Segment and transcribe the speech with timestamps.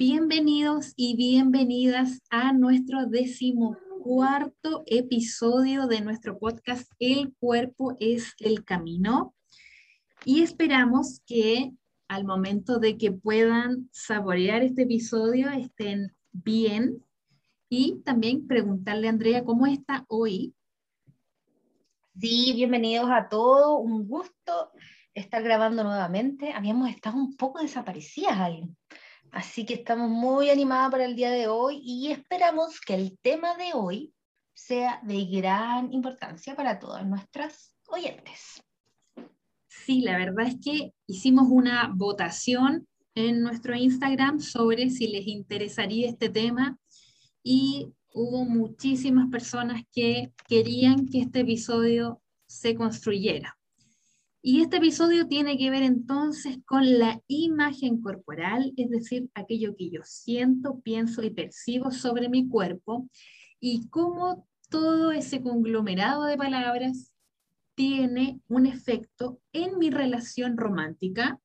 [0.00, 9.34] Bienvenidos y bienvenidas a nuestro decimocuarto episodio de nuestro podcast El cuerpo es el camino.
[10.24, 11.72] Y esperamos que
[12.06, 17.04] al momento de que puedan saborear este episodio estén bien.
[17.68, 20.54] Y también preguntarle a Andrea cómo está hoy.
[22.20, 23.80] Sí, bienvenidos a todos.
[23.82, 24.70] Un gusto
[25.12, 26.52] estar grabando nuevamente.
[26.52, 28.76] Habíamos estado un poco desaparecidas, alguien.
[29.32, 33.56] Así que estamos muy animadas para el día de hoy y esperamos que el tema
[33.56, 34.14] de hoy
[34.54, 38.62] sea de gran importancia para todas nuestras oyentes.
[39.68, 46.08] Sí, la verdad es que hicimos una votación en nuestro Instagram sobre si les interesaría
[46.08, 46.78] este tema
[47.42, 53.57] y hubo muchísimas personas que querían que este episodio se construyera.
[54.40, 59.90] Y este episodio tiene que ver entonces con la imagen corporal, es decir, aquello que
[59.90, 63.08] yo siento, pienso y percibo sobre mi cuerpo
[63.58, 67.12] y cómo todo ese conglomerado de palabras
[67.74, 71.40] tiene un efecto en mi relación romántica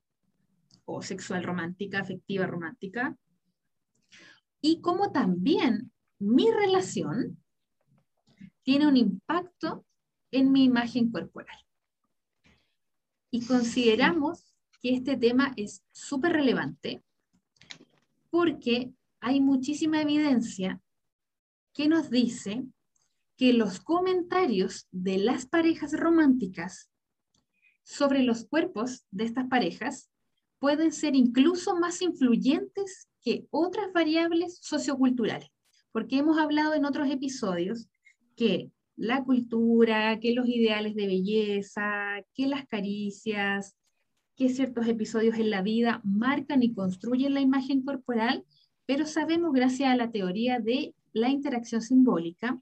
[0.85, 3.17] o sexual romántica, afectiva romántica,
[4.61, 7.38] y cómo también mi relación
[8.63, 9.85] tiene un impacto
[10.31, 11.62] en mi imagen corporal.
[13.34, 17.03] Y consideramos que este tema es súper relevante
[18.30, 20.80] porque hay muchísima evidencia
[21.74, 22.63] que nos dice
[23.35, 26.91] que los comentarios de las parejas románticas
[27.81, 30.12] sobre los cuerpos de estas parejas
[30.59, 35.50] pueden ser incluso más influyentes que otras variables socioculturales,
[35.91, 37.90] porque hemos hablado en otros episodios
[38.36, 43.76] que la cultura, que los ideales de belleza, que las caricias,
[44.36, 48.46] que ciertos episodios en la vida marcan y construyen la imagen corporal,
[48.86, 52.59] pero sabemos gracias a la teoría de la interacción simbólica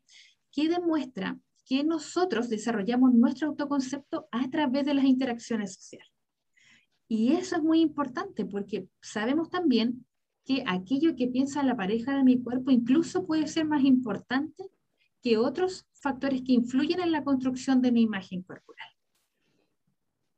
[0.51, 6.11] que demuestra que nosotros desarrollamos nuestro autoconcepto a través de las interacciones sociales.
[7.07, 10.05] Y eso es muy importante porque sabemos también
[10.45, 14.65] que aquello que piensa la pareja de mi cuerpo incluso puede ser más importante
[15.21, 18.89] que otros factores que influyen en la construcción de mi imagen corporal.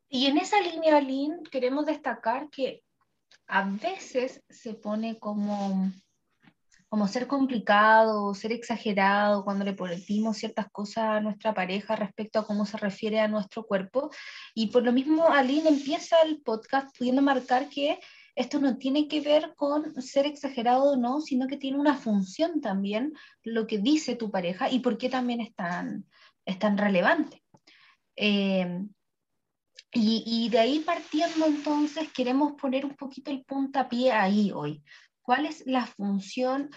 [0.08, 2.84] Y en esa línea, Lynn, queremos destacar que
[3.46, 5.90] a veces se pone como,
[6.88, 12.46] como ser complicado, ser exagerado cuando le ponemos ciertas cosas a nuestra pareja respecto a
[12.46, 14.10] cómo se refiere a nuestro cuerpo.
[14.54, 17.98] Y por lo mismo, Aline empieza el podcast pudiendo marcar que
[18.34, 22.60] esto no tiene que ver con ser exagerado o no, sino que tiene una función
[22.60, 23.12] también
[23.42, 26.06] lo que dice tu pareja y por qué también es tan,
[26.44, 27.42] es tan relevante.
[28.16, 28.82] Eh,
[29.92, 34.82] y, y, de ahí partiendo entonces queremos poner un poquito el puntapié ahí hoy.
[35.22, 36.70] ¿Cuál es la función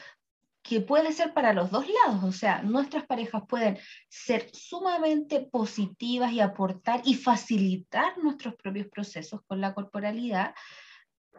[0.61, 2.23] que puede ser para los dos lados?
[2.23, 9.41] O sea, nuestras parejas pueden ser sumamente positivas y aportar y facilitar nuestros propios procesos
[9.47, 10.53] con la corporalidad,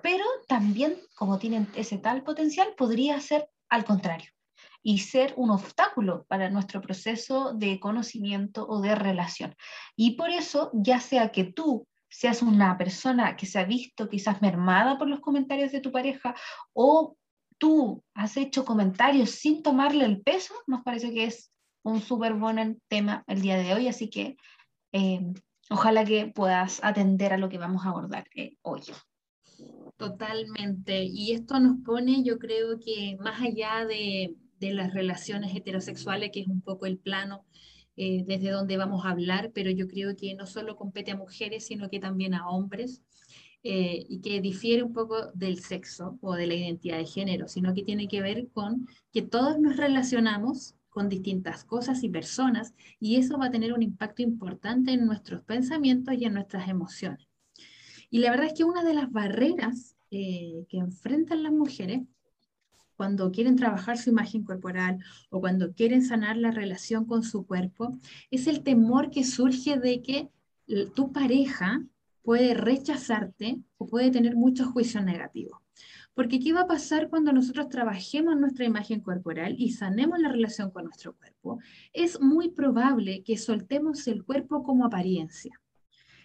[0.03, 4.31] pero también, como tienen ese tal potencial, podría ser al contrario
[4.83, 9.55] y ser un obstáculo para nuestro proceso de conocimiento o de relación.
[9.97, 14.41] Y por eso, ya sea que tú seas una persona que se ha visto quizás
[14.41, 16.35] mermada por los comentarios de tu pareja
[16.73, 17.17] o
[17.59, 22.81] tú has hecho comentarios sin tomarle el peso, nos parece que es un súper buen
[22.89, 24.37] tema el día de hoy, así que
[24.93, 25.21] eh,
[25.69, 28.83] ojalá que puedas atender a lo que vamos a abordar eh, hoy.
[29.99, 31.05] Totalmente.
[31.05, 36.49] Y esto nos pone, yo creo que más allá de, las relaciones heterosexuales, que es
[36.49, 37.45] un poco el plano
[37.97, 41.67] eh, desde donde vamos a hablar, pero yo creo que no solo compete a mujeres,
[41.67, 43.03] sino que también a hombres,
[43.65, 47.75] eh, y que difiere un poco del sexo o de la identidad de género, sino
[47.75, 53.17] que tiene que ver con que todos nos relacionamos con distintas cosas y personas, y
[53.17, 57.28] eso va a tener un impacto importante en nuestros pensamientos y en nuestras emociones.
[58.11, 62.03] Y la verdad es que una de las barreras eh, que enfrentan las mujeres
[62.97, 64.99] cuando quieren trabajar su imagen corporal
[65.31, 67.97] o cuando quieren sanar la relación con su cuerpo,
[68.31, 70.29] es el temor que surge de que
[70.95, 71.85] tu pareja
[72.23, 75.61] puede rechazarte o puede tener muchos juicios negativos.
[76.13, 80.73] Porque ¿qué va a pasar cuando nosotros trabajemos nuestra imagen corporal y sanemos la relación
[80.73, 81.61] con nuestro cuerpo?
[81.93, 85.61] Es muy probable que soltemos el cuerpo como apariencia.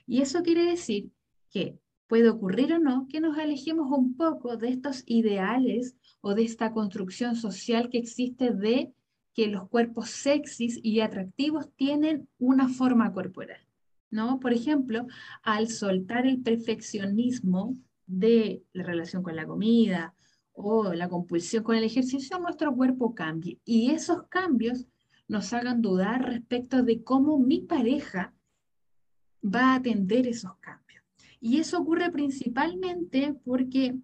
[0.07, 1.11] Y eso quiere decir
[1.53, 6.43] que puede ocurrir o no que nos alejemos un poco de estos ideales o de
[6.43, 8.93] esta construcción social que existe de
[9.33, 13.61] que los cuerpos sexys y atractivos tienen una forma corporal.
[14.09, 14.39] ¿no?
[14.39, 15.07] Por ejemplo,
[15.41, 17.73] al soltar el perfeccionismo
[18.05, 20.13] de la relación con la comida
[20.51, 23.59] o la compulsión con el ejercicio, nuestro cuerpo cambie.
[23.65, 24.85] Y esos cambios
[25.27, 28.33] nos hagan dudar respecto de cómo mi pareja
[29.43, 30.82] va a atender esos cambios.
[31.45, 33.97] Y eso ocurre principalmente porque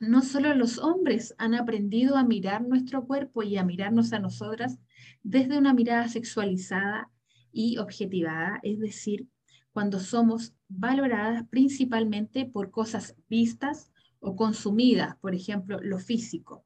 [0.00, 4.76] no solo los hombres han aprendido a mirar nuestro cuerpo y a mirarnos a nosotras
[5.22, 7.12] desde una mirada sexualizada
[7.52, 9.28] y objetivada, es decir,
[9.70, 16.64] cuando somos valoradas principalmente por cosas vistas o consumidas, por ejemplo, lo físico,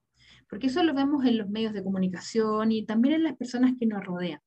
[0.48, 3.84] porque eso lo vemos en los medios de comunicación y también en las personas que
[3.84, 4.40] nos rodean.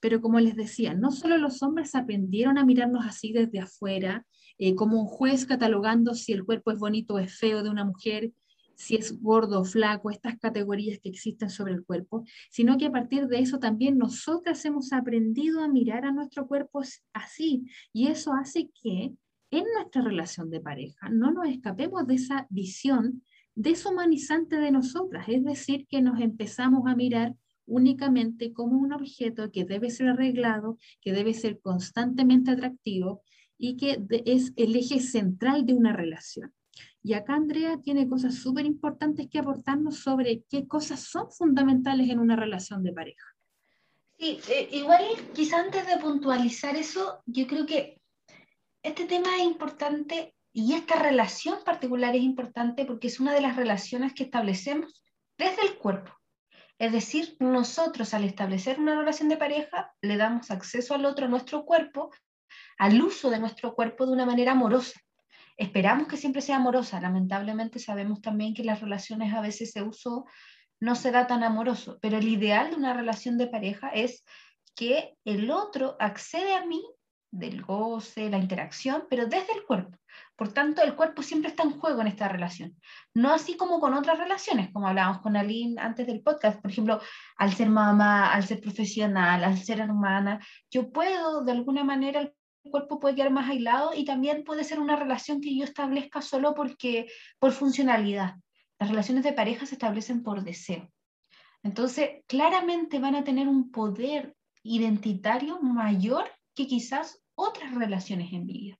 [0.00, 4.26] Pero como les decía, no solo los hombres aprendieron a mirarnos así desde afuera,
[4.58, 7.84] eh, como un juez catalogando si el cuerpo es bonito o es feo de una
[7.84, 8.32] mujer,
[8.74, 12.92] si es gordo o flaco, estas categorías que existen sobre el cuerpo, sino que a
[12.92, 16.82] partir de eso también nosotras hemos aprendido a mirar a nuestro cuerpo
[17.12, 17.66] así.
[17.92, 19.12] Y eso hace que
[19.50, 23.22] en nuestra relación de pareja no nos escapemos de esa visión
[23.56, 27.34] deshumanizante de nosotras, es decir, que nos empezamos a mirar
[27.66, 33.22] únicamente como un objeto que debe ser arreglado, que debe ser constantemente atractivo
[33.58, 36.54] y que es el eje central de una relación.
[37.02, 42.18] Y acá Andrea tiene cosas súper importantes que aportarnos sobre qué cosas son fundamentales en
[42.18, 43.26] una relación de pareja.
[44.18, 48.00] Sí, eh, igual quizá antes de puntualizar eso, yo creo que
[48.82, 53.56] este tema es importante y esta relación particular es importante porque es una de las
[53.56, 55.04] relaciones que establecemos
[55.36, 56.12] desde el cuerpo.
[56.78, 61.28] Es decir, nosotros al establecer una relación de pareja le damos acceso al otro, a
[61.28, 62.10] nuestro cuerpo,
[62.78, 65.00] al uso de nuestro cuerpo de una manera amorosa.
[65.56, 67.00] Esperamos que siempre sea amorosa.
[67.00, 70.24] Lamentablemente sabemos también que las relaciones a veces se uso
[70.80, 74.24] no se da tan amoroso, pero el ideal de una relación de pareja es
[74.76, 76.80] que el otro accede a mí
[77.30, 79.98] del goce, la interacción, pero desde el cuerpo.
[80.36, 82.76] Por tanto, el cuerpo siempre está en juego en esta relación.
[83.12, 86.60] No así como con otras relaciones, como hablábamos con Aline antes del podcast.
[86.60, 87.00] Por ejemplo,
[87.36, 90.40] al ser mamá, al ser profesional, al ser hermana,
[90.70, 92.30] yo puedo de alguna manera
[92.70, 96.54] cuerpo puede quedar más aislado y también puede ser una relación que yo establezca solo
[96.54, 97.06] porque,
[97.38, 98.36] por funcionalidad.
[98.78, 100.90] Las relaciones de pareja se establecen por deseo.
[101.62, 108.78] Entonces, claramente van a tener un poder identitario mayor que quizás otras relaciones en vida.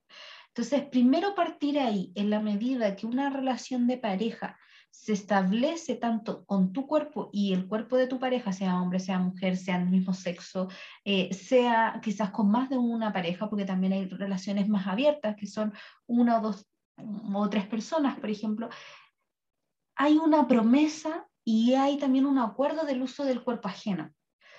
[0.48, 4.58] Entonces, primero partir ahí, en la medida que una relación de pareja
[4.90, 9.18] se establece tanto con tu cuerpo y el cuerpo de tu pareja, sea hombre, sea
[9.18, 10.68] mujer, sea del mismo sexo,
[11.04, 15.46] eh, sea quizás con más de una pareja, porque también hay relaciones más abiertas, que
[15.46, 15.72] son
[16.06, 16.66] una o dos
[17.32, 18.68] o tres personas, por ejemplo,
[19.94, 24.12] hay una promesa y hay también un acuerdo del uso del cuerpo ajeno.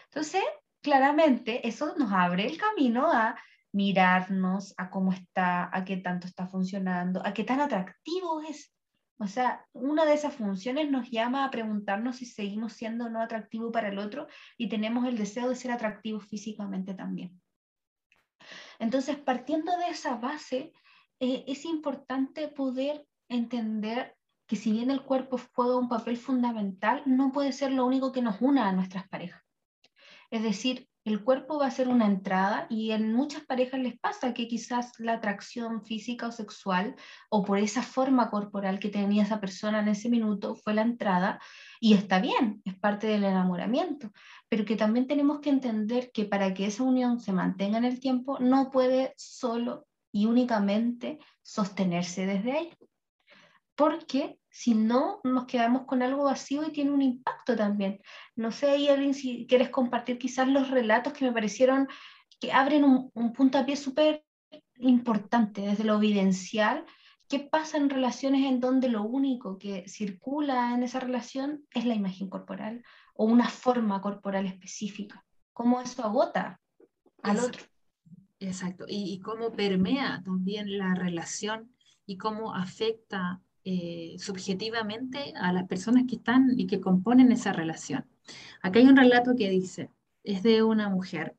[0.06, 0.44] Entonces,
[0.82, 3.38] claramente, eso nos abre el camino a
[3.72, 8.74] mirarnos, a cómo está, a qué tanto está funcionando, a qué tan atractivo es
[9.20, 13.72] o sea, una de esas funciones nos llama a preguntarnos si seguimos siendo no atractivos
[13.74, 17.42] para el otro y tenemos el deseo de ser atractivos físicamente también.
[18.80, 20.72] Entonces, partiendo de esa base,
[21.20, 24.16] eh, es importante poder entender
[24.48, 28.22] que si bien el cuerpo juega un papel fundamental, no puede ser lo único que
[28.22, 29.44] nos una a nuestras parejas.
[30.32, 34.34] Es decir, el cuerpo va a ser una entrada y en muchas parejas les pasa
[34.34, 36.96] que quizás la atracción física o sexual
[37.30, 41.40] o por esa forma corporal que tenía esa persona en ese minuto fue la entrada
[41.80, 44.12] y está bien, es parte del enamoramiento,
[44.50, 48.00] pero que también tenemos que entender que para que esa unión se mantenga en el
[48.00, 52.74] tiempo no puede solo y únicamente sostenerse desde ahí.
[53.76, 58.02] Porque si no, nos quedamos con algo vacío y tiene un impacto también.
[58.36, 61.88] No sé, Evelyn, si quieres compartir quizás los relatos que me parecieron
[62.40, 64.24] que abren un, un puntapié súper
[64.80, 66.86] importante desde lo evidencial.
[67.28, 71.94] ¿Qué pasa en relaciones en donde lo único que circula en esa relación es la
[71.94, 75.24] imagen corporal o una forma corporal específica?
[75.54, 76.60] ¿Cómo eso agota
[77.22, 77.64] al otro?
[78.40, 81.76] Exacto, y, y cómo permea también la relación
[82.06, 88.06] y cómo afecta eh, subjetivamente a las personas que están y que componen esa relación.
[88.62, 89.90] Acá hay un relato que dice,
[90.24, 91.36] es de una mujer,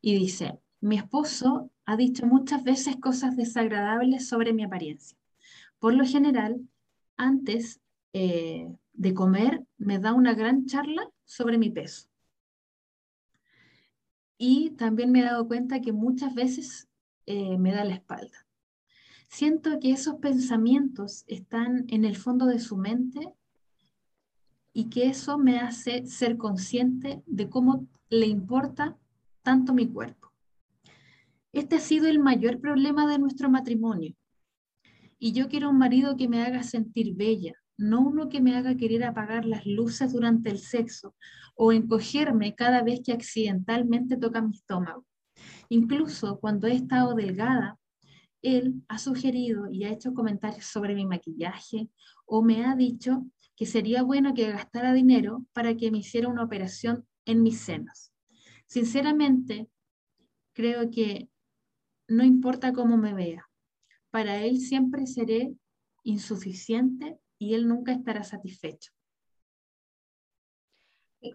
[0.00, 5.16] y dice, mi esposo ha dicho muchas veces cosas desagradables sobre mi apariencia.
[5.78, 6.60] Por lo general,
[7.16, 7.80] antes
[8.12, 12.08] eh, de comer, me da una gran charla sobre mi peso.
[14.36, 16.88] Y también me he dado cuenta que muchas veces
[17.26, 18.43] eh, me da la espalda.
[19.28, 23.32] Siento que esos pensamientos están en el fondo de su mente
[24.72, 28.96] y que eso me hace ser consciente de cómo le importa
[29.42, 30.32] tanto mi cuerpo.
[31.52, 34.14] Este ha sido el mayor problema de nuestro matrimonio.
[35.18, 38.76] Y yo quiero un marido que me haga sentir bella, no uno que me haga
[38.76, 41.14] querer apagar las luces durante el sexo
[41.54, 45.04] o encogerme cada vez que accidentalmente toca mi estómago.
[45.68, 47.78] Incluso cuando he estado delgada,
[48.44, 51.88] él ha sugerido y ha hecho comentarios sobre mi maquillaje
[52.26, 56.44] o me ha dicho que sería bueno que gastara dinero para que me hiciera una
[56.44, 58.12] operación en mis senos.
[58.66, 59.68] Sinceramente,
[60.52, 61.28] creo que
[62.08, 63.48] no importa cómo me vea,
[64.10, 65.54] para él siempre seré
[66.02, 68.92] insuficiente y él nunca estará satisfecho.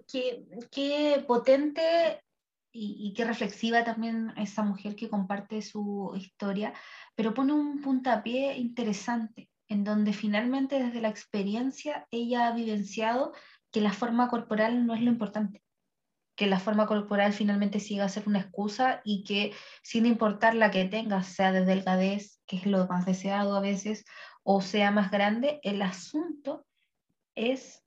[0.08, 2.22] Qué, potente
[2.72, 6.74] y, qué reflexiva también esa mujer que comparte su historia,
[7.16, 13.34] pero pone un puntapié interesante en donde finalmente desde la experiencia ella ha vivenciado
[13.72, 15.64] que la forma corporal no es lo importante,
[16.36, 20.72] que la forma corporal finalmente siga a ser una excusa y que sin importar la
[20.72, 24.06] que tengas, sea de delgadez, que es lo más deseado a veces,
[24.44, 26.66] o sea más grande, el asunto
[27.36, 27.84] es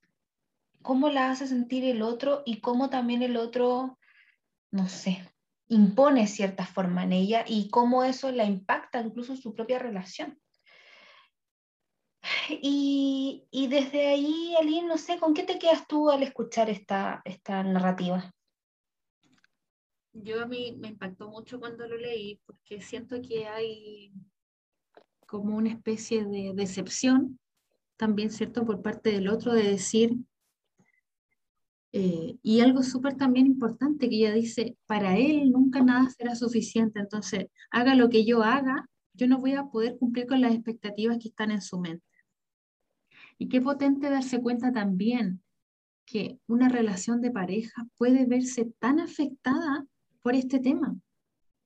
[0.83, 3.99] cómo la hace sentir el otro y cómo también el otro,
[4.73, 5.31] no sé,
[5.69, 10.41] impone cierta forma en ella y cómo eso la impacta incluso en su propia relación.
[12.49, 17.63] Y, desde ahí, Aline, no sé, ¿con qué te quedas tú al escuchar esta, esta
[17.63, 18.33] narrativa?
[20.13, 24.13] Yo a mí me impactó mucho cuando lo leí porque siento que hay
[25.27, 27.39] como una especie de decepción,
[27.97, 30.17] también, ¿cierto?, por parte del otro de decir,
[31.93, 37.01] eh, y algo súper también importante que ella dice, para él nunca nada será suficiente,
[37.01, 41.19] entonces haga lo que yo haga, yo no voy a poder cumplir con las expectativas
[41.19, 42.05] que están en su mente.
[43.37, 45.43] Y qué potente darse cuenta también
[46.07, 49.87] que una relación de pareja puede verse tan afectada
[50.23, 50.97] por este tema,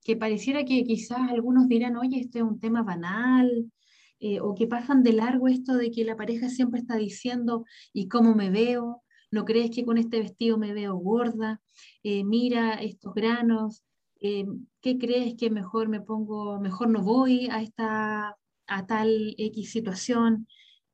[0.03, 3.71] que pareciera que quizás algunos dirán, oye, este es un tema banal,
[4.19, 8.09] eh, o que pasan de largo esto de que la pareja siempre está diciendo, ¿y
[8.09, 9.03] cómo me veo?
[9.31, 11.61] ¿No crees que con este vestido me veo gorda?
[12.03, 13.85] Eh, mira estos granos,
[14.21, 14.47] eh,
[14.81, 18.37] ¿qué crees que mejor me pongo, mejor no voy a esta
[18.69, 20.47] a tal X situación?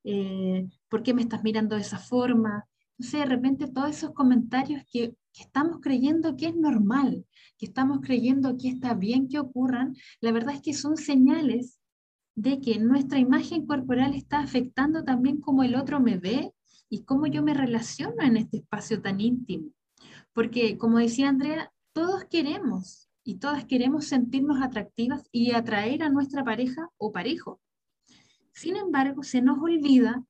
[0.05, 2.67] eh, ¿por qué me estás mirando de esa forma?
[2.99, 7.25] No sé, de repente todos esos comentarios que, que estamos creyendo que es normal,
[7.59, 11.79] que estamos creyendo que está bien que ocurran, la verdad es que son señales
[12.35, 16.53] de que nuestra imagen corporal está afectando también cómo el otro me ve
[16.93, 19.71] y cómo yo me relaciono en este espacio tan íntimo.
[20.35, 26.45] Porque, como decía Andrea, todos queremos y todas queremos sentirnos atractivas y atraer a nuestra
[26.45, 27.63] pareja o parejo.
[28.53, 30.23] Sin embargo, se nos olvida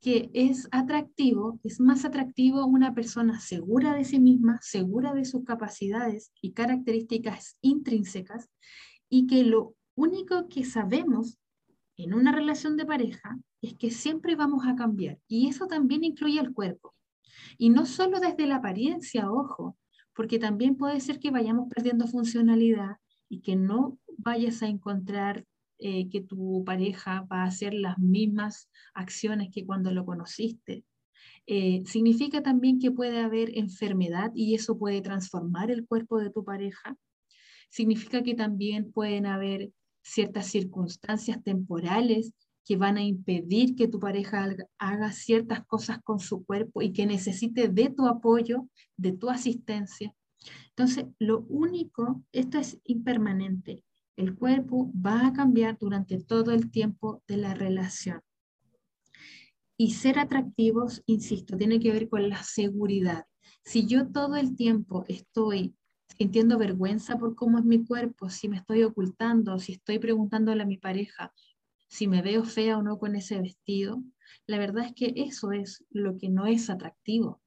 [0.00, 5.42] que es atractivo, es más atractivo una persona segura de sí misma, segura de sus
[5.42, 8.48] capacidades y características intrínsecas,
[9.08, 11.36] y que lo único que sabemos
[11.98, 16.40] en una relación de pareja es que siempre vamos a cambiar, y eso también incluye
[16.40, 16.94] el cuerpo.
[17.58, 19.76] Y no solo desde la apariencia, ojo,
[20.14, 22.96] porque también puede ser que vayamos perdiendo funcionalidad
[23.28, 25.44] y que no vayas a encontrar
[25.80, 30.84] eh, que tu pareja va a hacer las mismas acciones que cuando lo conociste.
[31.46, 36.44] Eh, significa también que puede haber enfermedad y eso puede transformar el cuerpo de tu
[36.44, 36.96] pareja.
[37.70, 39.70] Significa que también pueden haber
[40.08, 42.32] ciertas circunstancias temporales
[42.64, 47.06] que van a impedir que tu pareja haga ciertas cosas con su cuerpo y que
[47.06, 50.14] necesite de tu apoyo, de tu asistencia.
[50.70, 53.84] Entonces, lo único, esto es impermanente,
[54.16, 58.20] el cuerpo va a cambiar durante todo el tiempo de la relación.
[59.78, 63.24] Y ser atractivos, insisto, tiene que ver con la seguridad.
[63.64, 65.74] Si yo todo el tiempo estoy
[66.18, 70.66] sintiendo vergüenza por cómo es mi cuerpo, si me estoy ocultando, si estoy preguntándole a
[70.66, 71.32] mi pareja
[71.88, 74.02] si me veo fea o no con ese vestido,
[74.46, 77.40] la verdad es que eso es lo que no es atractivo,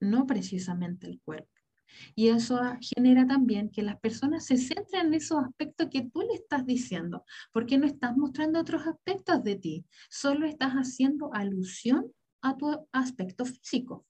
[0.00, 1.50] no precisamente el cuerpo.
[2.14, 6.34] Y eso genera también que las personas se centren en esos aspectos que tú le
[6.34, 12.56] estás diciendo, porque no estás mostrando otros aspectos de ti, solo estás haciendo alusión a
[12.56, 14.04] tu aspecto físico.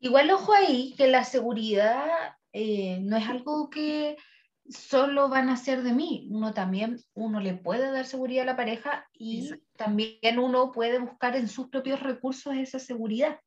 [0.00, 4.16] Igual ojo ahí que la seguridad eh, no es algo que
[4.68, 8.56] solo van a ser de mí, uno también, uno le puede dar seguridad a la
[8.56, 13.40] pareja y también uno puede buscar en sus propios recursos esa seguridad.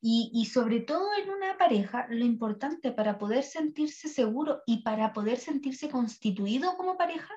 [0.00, 5.12] Y, y, sobre todo en una pareja, lo importante para poder sentirse seguro y para
[5.12, 7.34] poder sentirse constituido como pareja,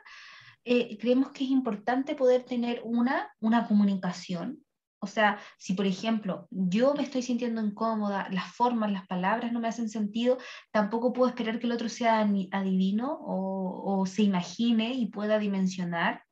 [0.65, 4.63] eh, creemos que es importante poder tener una, una comunicación.
[5.01, 9.59] O sea, si por ejemplo yo me estoy sintiendo incómoda, las formas, las palabras no
[9.59, 10.37] me hacen sentido,
[10.71, 16.23] tampoco puedo esperar que el otro sea adivino o, se imagine y pueda dimensionar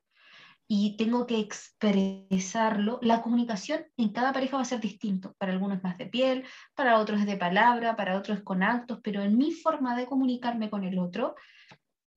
[0.70, 5.34] y tengo que expresarlo, la comunicación en cada pareja va a ser distinto.
[5.38, 6.44] Para algunos más de piel,
[6.76, 10.84] para otros de palabra, para otros con actos, pero en mi forma de comunicarme con
[10.84, 11.36] el otro,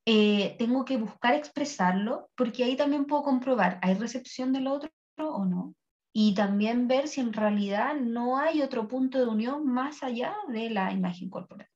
[0.05, 5.45] eh, tengo que buscar expresarlo, porque ahí también puedo comprobar, ¿hay recepción del otro o
[5.45, 5.75] no?
[6.13, 10.71] Y también ver si en realidad no hay otro punto de unión más allá de
[10.71, 11.69] la imagen corporal.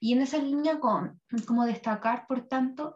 [0.00, 2.94] Y en esa línea, con, como destacar, por tanto,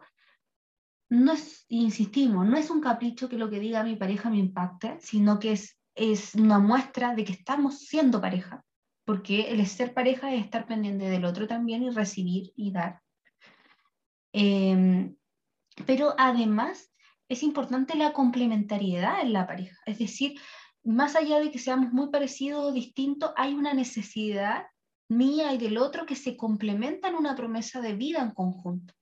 [1.09, 4.97] no es, insistimos, no es un capricho que lo que diga mi pareja me impacte,
[4.99, 8.63] sino que es, es una muestra de que estamos siendo pareja,
[9.05, 13.01] porque el ser pareja es estar pendiente del otro también y recibir y dar.
[14.31, 15.15] Em,
[15.85, 16.92] pero además
[17.29, 20.39] es importante la complementariedad en la pareja, es decir,
[20.83, 24.65] más allá de que seamos muy parecidos o distintos, hay una necesidad
[25.09, 28.93] mía y del otro que se complementan en una promesa de vida en conjunto.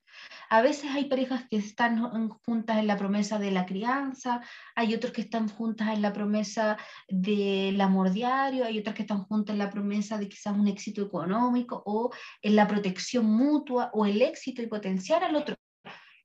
[0.50, 4.42] A veces hay parejas que están juntas en la promesa de la crianza,
[4.76, 9.24] hay otros que están juntas en la promesa del amor diario, hay otras que están
[9.24, 12.12] juntas en la promesa de quizás un éxito económico o
[12.42, 15.56] en la protección mutua o el éxito y potenciar al otro.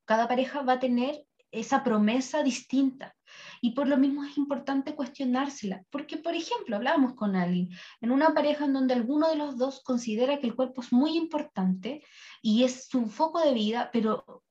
[0.05, 1.23] Cada pareja va a tener
[1.59, 3.15] esa promesa distinta.
[3.61, 7.69] Y por lo mismo es importante cuestionársela, porque por ejemplo, hablábamos con alguien
[8.01, 11.17] en una pareja en donde alguno de los dos considera que el cuerpo es muy
[11.17, 12.03] importante
[12.41, 14.43] y es su foco de vida, pero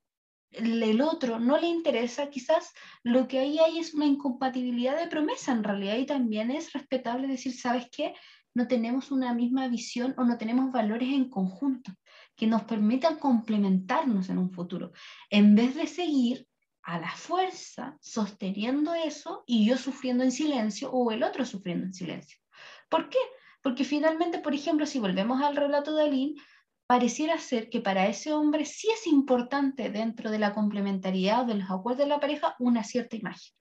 [0.51, 5.51] el otro no le interesa, quizás lo que ahí hay es una incompatibilidad de promesa
[5.51, 8.13] en realidad y también es respetable decir, ¿sabes qué?
[8.53, 11.91] No tenemos una misma visión o no tenemos valores en conjunto
[12.35, 14.91] que nos permitan complementarnos en un futuro,
[15.29, 16.47] en vez de seguir
[16.87, 21.93] a la fuerza sosteniendo eso y yo sufriendo en silencio o el otro sufriendo en
[21.93, 22.39] silencio.
[22.87, 23.17] ¿Por qué?
[23.61, 26.41] Porque finalmente, por ejemplo, si volvemos al relato de Aline,
[26.87, 31.69] pareciera ser que para ese hombre sí es importante dentro de la complementariedad de los
[31.69, 33.53] acuerdos de la pareja una cierta imagen.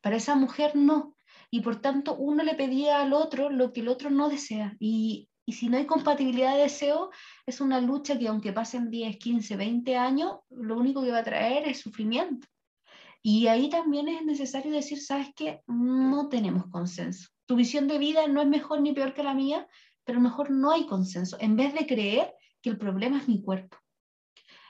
[0.00, 1.14] Para esa mujer no.
[1.52, 4.74] Y por tanto uno le pedía al otro lo que el otro no desea.
[4.80, 7.10] Y, y si no hay compatibilidad de deseo,
[7.46, 11.24] es una lucha que aunque pasen 10, 15, 20 años, lo único que va a
[11.24, 12.48] traer es sufrimiento.
[13.22, 15.62] Y ahí también es necesario decir, ¿sabes qué?
[15.68, 17.28] No tenemos consenso.
[17.46, 19.68] Tu visión de vida no es mejor ni peor que la mía,
[20.04, 23.76] pero mejor no hay consenso, en vez de creer que el problema es mi cuerpo.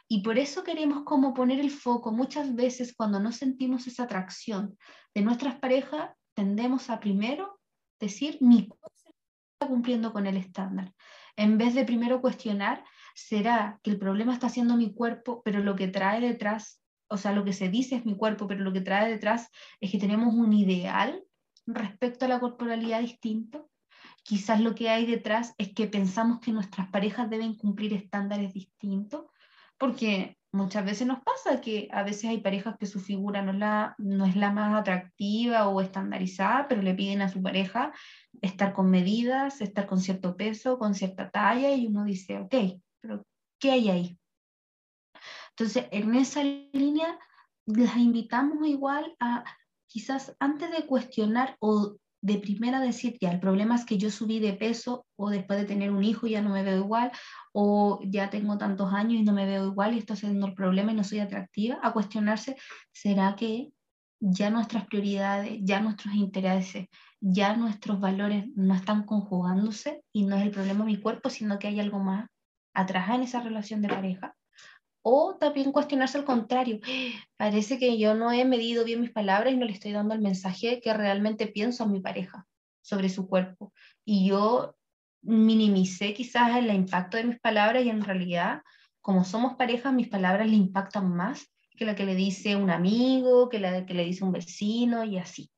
[0.06, 2.12] Y por eso queremos como poner el foco.
[2.12, 4.76] Muchas veces cuando no sentimos esa atracción
[5.14, 7.58] de nuestras parejas, tendemos a primero
[7.98, 10.92] decir, mi cuerpo está cumpliendo con el estándar.
[11.36, 12.84] En vez de primero cuestionar,
[13.14, 16.81] ¿será que el problema está siendo mi cuerpo, pero lo que trae detrás
[17.12, 19.90] o sea, lo que se dice es mi cuerpo, pero lo que trae detrás es
[19.90, 21.22] que tenemos un ideal
[21.66, 23.68] respecto a la corporalidad distinto.
[24.22, 29.26] Quizás lo que hay detrás es que pensamos que nuestras parejas deben cumplir estándares distintos,
[29.76, 33.94] porque muchas veces nos pasa que a veces hay parejas que su figura no, la,
[33.98, 37.92] no es la más atractiva o estandarizada, pero le piden a su pareja
[38.40, 42.54] estar con medidas, estar con cierto peso, con cierta talla, y uno dice, ok,
[43.00, 43.26] pero
[43.58, 44.18] ¿qué hay ahí?
[45.56, 47.18] Entonces, en esa línea,
[47.66, 49.44] las invitamos igual a
[49.86, 54.38] quizás antes de cuestionar o de primera decir, ya, el problema es que yo subí
[54.38, 57.10] de peso o después de tener un hijo ya no me veo igual
[57.52, 60.92] o ya tengo tantos años y no me veo igual y esto siendo el problema
[60.92, 62.56] y no soy atractiva, a cuestionarse,
[62.92, 63.72] ¿será que
[64.20, 66.86] ya nuestras prioridades, ya nuestros intereses,
[67.20, 71.66] ya nuestros valores no están conjugándose y no es el problema mi cuerpo, sino que
[71.66, 72.28] hay algo más
[72.72, 74.36] atrás en esa relación de pareja?
[75.02, 76.80] O también cuestionarse al contrario.
[77.36, 80.20] Parece que yo no he medido bien mis palabras y no le estoy dando el
[80.20, 82.46] mensaje que realmente pienso a mi pareja
[82.80, 83.72] sobre su cuerpo.
[84.04, 84.76] Y yo
[85.22, 88.62] minimicé quizás el impacto de mis palabras y en realidad,
[89.00, 93.48] como somos pareja, mis palabras le impactan más que la que le dice un amigo,
[93.48, 95.50] que la que le dice un vecino y así.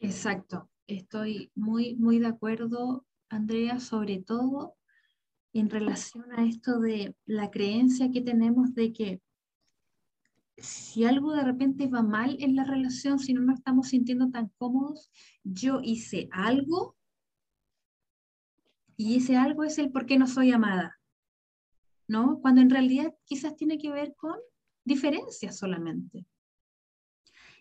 [0.00, 4.74] Exacto, estoy muy, muy de acuerdo, Andrea, sobre todo
[5.52, 9.20] en relación a esto de la creencia que tenemos de que
[10.56, 14.50] si algo de repente va mal en la relación, si no nos estamos sintiendo tan
[14.58, 15.10] cómodos,
[15.42, 16.96] yo hice algo
[18.96, 21.00] Y ese algo es el por qué no soy amada,
[22.06, 22.38] ¿no?
[22.40, 24.36] Cuando en realidad quizás tiene que ver con
[24.84, 26.26] diferencias solamente.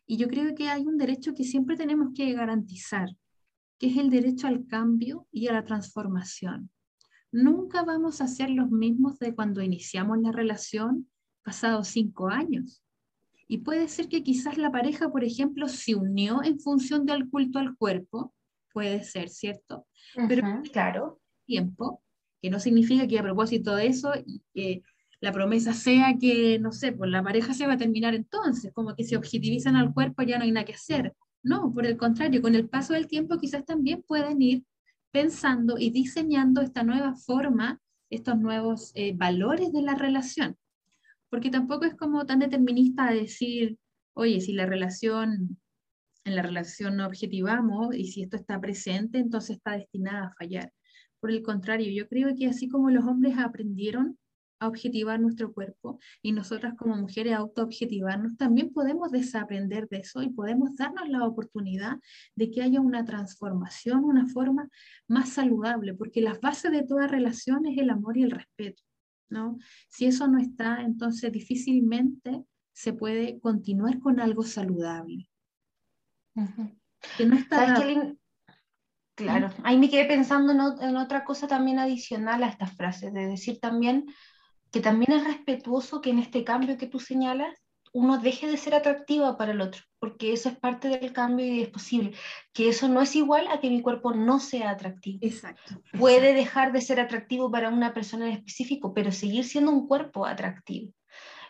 [0.05, 3.09] Y yo creo que hay un derecho que siempre tenemos que garantizar,
[3.79, 6.69] que es el derecho al cambio y a la transformación.
[7.31, 11.09] Nunca vamos a ser los mismos de cuando iniciamos la relación
[11.43, 12.83] pasados cinco años.
[13.47, 17.59] Y puede ser que quizás la pareja, por ejemplo, se unió en función del culto
[17.59, 18.33] al cuerpo,
[18.73, 19.87] puede ser, ¿cierto?
[20.27, 21.19] Pero claro.
[21.45, 22.01] Tiempo,
[22.41, 24.13] que no significa que a propósito de eso,
[25.19, 28.95] la promesa sea que, no sé, pues la pareja se va a terminar entonces, como
[28.95, 31.13] que si objetivizan al cuerpo ya no hay nada que hacer.
[31.43, 34.63] No, por el contrario, con el paso del tiempo quizás también pueden ir
[35.11, 40.57] pensando y diseñando esta nueva forma, estos nuevos eh, valores de la relación.
[41.29, 43.77] Porque tampoco es como tan determinista decir,
[44.13, 45.59] oye, si la relación,
[46.25, 50.73] en la relación no objetivamos y si esto está presente, entonces está destinada a fallar.
[51.19, 54.17] Por el contrario, yo creo que así como los hombres aprendieron
[54.61, 60.21] a objetivar nuestro cuerpo y nosotras como mujeres a autoobjetivarnos, también podemos desaprender de eso
[60.21, 61.97] y podemos darnos la oportunidad
[62.35, 64.69] de que haya una transformación, una forma
[65.07, 68.83] más saludable, porque las bases de toda relación es el amor y el respeto,
[69.29, 69.57] ¿no?
[69.89, 75.27] Si eso no está, entonces difícilmente se puede continuar con algo saludable.
[77.17, 77.83] Que no está...
[79.13, 83.27] Claro, ahí me quedé pensando en, en, otra cosa también adicional a estas frases, de
[83.27, 84.05] decir también
[84.71, 87.53] que también es respetuoso que en este cambio que tú señalas,
[87.93, 91.61] uno deje de ser atractiva para el otro, porque eso es parte del cambio y
[91.61, 92.13] es posible.
[92.53, 95.19] Que eso no es igual a que mi cuerpo no sea atractivo.
[95.21, 95.81] Exacto.
[95.99, 100.25] Puede dejar de ser atractivo para una persona en específico, pero seguir siendo un cuerpo
[100.25, 100.93] atractivo.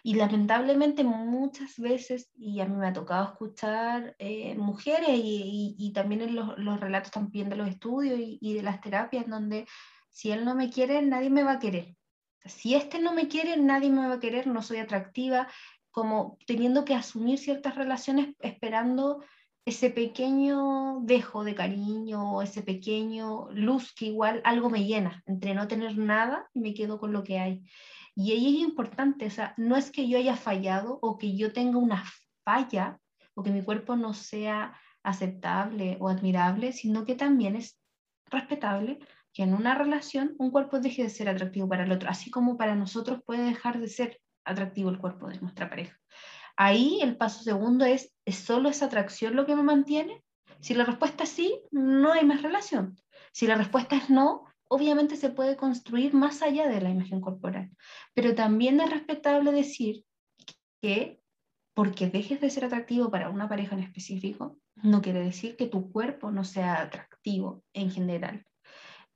[0.03, 5.93] Y lamentablemente muchas veces, y a mí me ha tocado escuchar eh, mujeres y, y,
[5.93, 9.67] también en los, los, relatos también de los estudios y, y de las terapias, donde
[10.10, 11.95] si él no me quiere, nadie me va a querer
[12.45, 15.47] si este no me quiere, nadie me va a querer, no soy atractiva,
[15.91, 19.23] como teniendo que asumir ciertas relaciones esperando
[19.65, 25.67] ese pequeño dejo de cariño, ese pequeño luz que igual algo me llena, entre no
[25.67, 27.62] tener nada y me quedo con lo que hay.
[28.15, 31.54] Y ahí es importante, o sea, no es que yo haya fallado o que yo
[31.54, 32.04] tenga una
[32.43, 32.99] falla
[33.36, 34.73] o que mi cuerpo no sea
[35.04, 37.80] aceptable o admirable, sino que también es
[38.25, 38.99] respetable
[39.34, 42.58] que en una relación un cuerpo deje de ser atractivo para el otro, así como
[42.58, 45.98] para nosotros puede dejar de ser atractivo el cuerpo de nuestra pareja.
[46.58, 50.24] Ahí el paso segundo es, ¿es solo esa atracción lo que me mantiene?
[50.60, 53.00] Si la respuesta es sí, no hay más relación.
[53.32, 57.72] Si la respuesta es no, obviamente se puede construir más allá de la imagen corporal.
[58.13, 60.06] Pero también es respetable decir
[60.82, 61.22] que
[61.74, 65.91] porque dejes de ser atractivo para una pareja en específico, no quiere decir que tu
[65.91, 68.46] cuerpo no sea atractivo en general.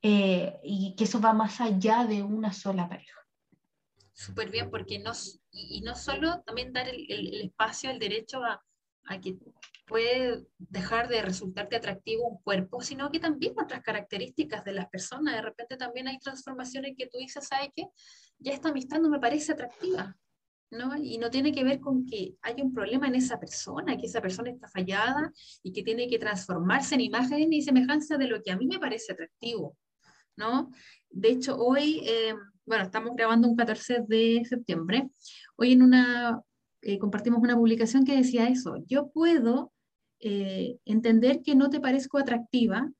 [0.02, 3.20] Eh, y que eso va más allá de una sola pareja.
[4.12, 5.12] Súper bien, porque no,
[5.50, 8.62] y, no solo también dar el, espacio, el derecho a,
[9.04, 9.36] a, que
[9.86, 15.34] puede dejar de resultarte atractivo un cuerpo, sino que también otras características de las personas.
[15.34, 17.86] De repente también hay transformaciones que tú dices, ¿sabes qué?
[18.38, 20.16] Ya esta amistad no me parece atractiva.
[20.70, 20.96] ¿no?
[20.96, 24.20] Y no tiene que ver con que hay un problema en esa persona, que esa
[24.20, 25.32] persona está fallada
[25.62, 28.78] y que tiene que transformarse en imagen y semejanza de lo que a mí me
[28.78, 29.76] parece atractivo.
[30.36, 30.70] ¿No?
[31.10, 35.08] De hecho, hoy, eh, bueno, estamos grabando un 14 de septiembre,
[35.56, 36.42] hoy en una,
[36.82, 39.72] eh, compartimos una publicación que decía eso, yo puedo
[40.20, 42.90] eh, entender que no te parezco atractiva,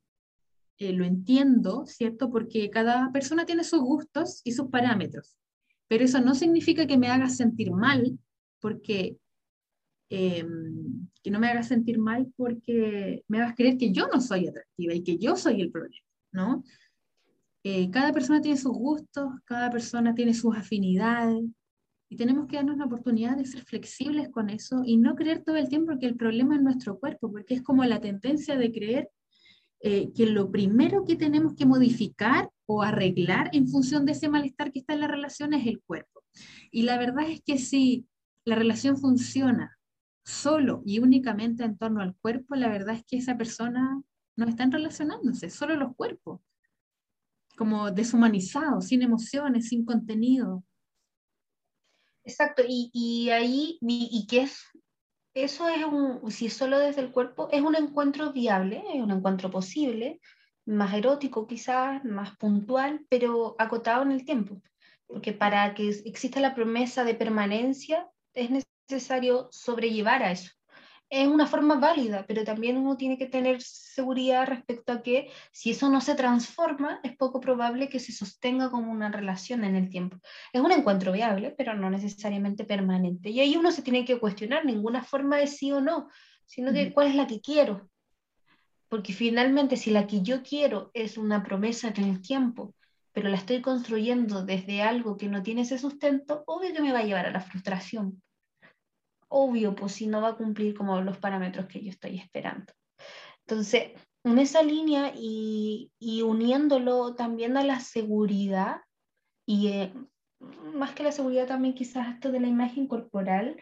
[0.78, 2.30] lo entiendo, ¿cierto?
[2.30, 5.38] Porque cada persona tiene sus gustos y sus parámetros,
[5.88, 8.18] pero eso no significa que me haga sentir mal,
[8.60, 9.16] porque
[10.10, 14.48] em, que no me hagas sentir mal porque me hagas creer que yo no soy
[14.48, 16.62] atractiva y que yo soy el problema, ¿no?
[17.68, 21.42] Eh, cada persona tiene sus gustos, cada persona tiene sus afinidades
[22.08, 25.56] y tenemos que darnos la oportunidad de ser flexibles con eso y no creer todo
[25.56, 29.10] el tiempo que el problema es nuestro cuerpo, porque es como la tendencia de creer
[29.80, 34.70] eh, que lo primero que tenemos que modificar o arreglar en función de ese malestar
[34.70, 36.22] que está en la relación es el cuerpo.
[36.70, 38.06] Y la verdad es que si
[38.44, 39.76] la relación funciona
[40.24, 44.00] solo y únicamente en torno al cuerpo, la verdad es que esa persona
[44.36, 46.42] no está relacionándose, solo los cuerpos
[47.56, 50.62] como deshumanizado, sin emociones, sin contenido.
[52.24, 54.64] Exacto, y, y ahí, y, y qué es,
[55.34, 59.10] eso es un, si es solo desde el cuerpo, es un encuentro viable, es un
[59.10, 60.20] encuentro posible,
[60.64, 64.60] más erótico quizás, más puntual, pero acotado en el tiempo.
[65.06, 68.50] Porque para que exista la promesa de permanencia es
[68.88, 70.55] necesario sobrellevar a eso.
[71.08, 75.70] Es una forma válida, pero también uno tiene que tener seguridad respecto a que si
[75.70, 79.88] eso no se transforma, es poco probable que se sostenga como una relación en el
[79.88, 80.18] tiempo.
[80.52, 83.30] Es un encuentro viable, pero no necesariamente permanente.
[83.30, 86.08] Y ahí uno se tiene que cuestionar ninguna forma de sí o no,
[86.44, 87.88] sino que cuál es la que quiero.
[88.88, 92.74] Porque finalmente si la que yo quiero es una promesa en el tiempo,
[93.12, 97.00] pero la estoy construyendo desde algo que no tiene ese sustento, obvio que me va
[97.00, 98.22] a llevar a la frustración
[99.28, 102.72] obvio, pues si no va a cumplir como los parámetros que yo estoy esperando.
[103.40, 103.92] Entonces,
[104.24, 105.90] en esa línea y,
[106.22, 108.80] uniéndolo también a la seguridad,
[109.46, 109.94] y eh,
[110.74, 113.56] más que la seguridad también quizás esto de la imagen corporal,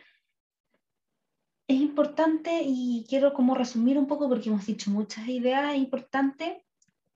[1.68, 6.64] es importante y quiero como resumir un poco porque hemos dicho muchas ideas, es importante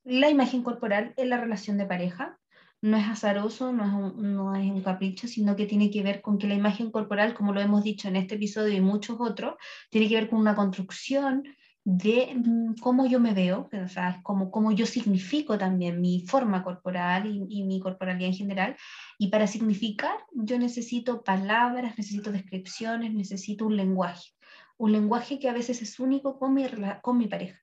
[0.04, 2.38] la imagen corporal en la relación de pareja,
[2.80, 6.20] no es azaroso, no es, un, no es un capricho, sino que tiene que ver
[6.20, 9.54] con que la imagen corporal, como lo hemos dicho en este episodio y muchos otros,
[9.90, 11.42] tiene que ver con una construcción
[11.84, 16.20] de mm, cómo yo me veo, o sea, es como cómo yo significo también mi
[16.20, 18.76] forma corporal y, y, mi corporalidad en general.
[19.18, 24.30] Y para significar, yo necesito palabras, necesito descripciones, necesito un lenguaje.
[24.76, 26.66] Un lenguaje que a veces es único con mi,
[27.02, 27.58] con mi pareja.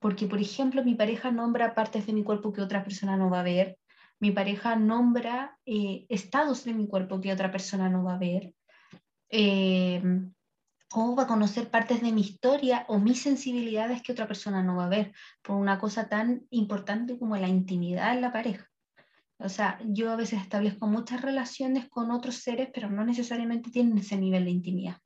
[0.00, 3.40] Porque, por ejemplo, mi pareja nombra partes de mi cuerpo que otra persona no va
[3.40, 3.78] a ver,
[4.22, 8.54] mi pareja nombra eh, estados de mi cuerpo que otra persona no va a ver,
[9.28, 10.00] eh,
[10.94, 14.76] o va a conocer partes de mi historia o mis sensibilidades que otra persona no
[14.76, 18.68] va a ver, por una cosa tan importante como la intimidad en la pareja.
[19.38, 23.98] O sea, yo a veces establezco muchas relaciones con otros seres, pero no necesariamente tienen
[23.98, 24.98] ese nivel de intimidad.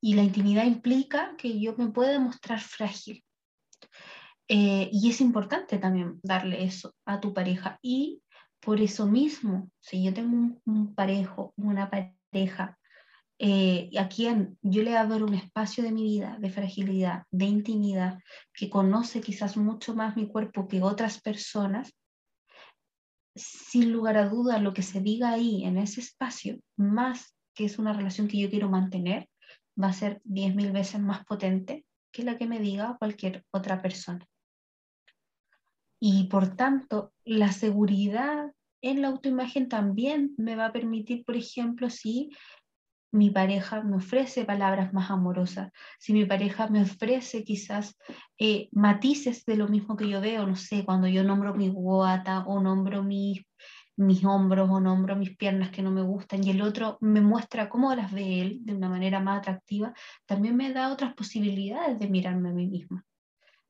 [0.00, 3.22] Y la intimidad implica que yo me pueda mostrar frágil.
[4.48, 7.78] Eh, y es importante también darle eso a tu pareja.
[7.82, 8.21] Y
[8.62, 12.78] por eso mismo, si yo tengo un, parejo, una pareja,
[13.38, 18.20] eh, a quien yo le abro un espacio de mi vida, de fragilidad, de intimidad,
[18.54, 21.92] que conoce quizás mucho más mi cuerpo que otras personas,
[23.34, 27.80] sin lugar a duda lo que se diga ahí en ese espacio, más que es
[27.80, 29.28] una relación que yo quiero mantener,
[29.80, 34.24] va a ser 10.000 veces más potente que la que me diga cualquier otra persona.
[36.04, 38.50] Y por tanto, la seguridad
[38.82, 42.30] en la autoimagen también me va a permitir, por ejemplo, si
[43.12, 47.96] mi pareja me ofrece palabras más amorosas, si mi pareja me ofrece quizás
[48.36, 52.40] eh, matices de lo mismo que yo veo, no sé, cuando yo nombro mi guata
[52.48, 53.46] o nombro mis,
[53.96, 57.68] mis hombros o nombro mis piernas que no me gustan y el otro me muestra
[57.68, 59.94] cómo las ve él de una manera más atractiva,
[60.26, 63.04] también me da otras posibilidades de mirarme a mí misma.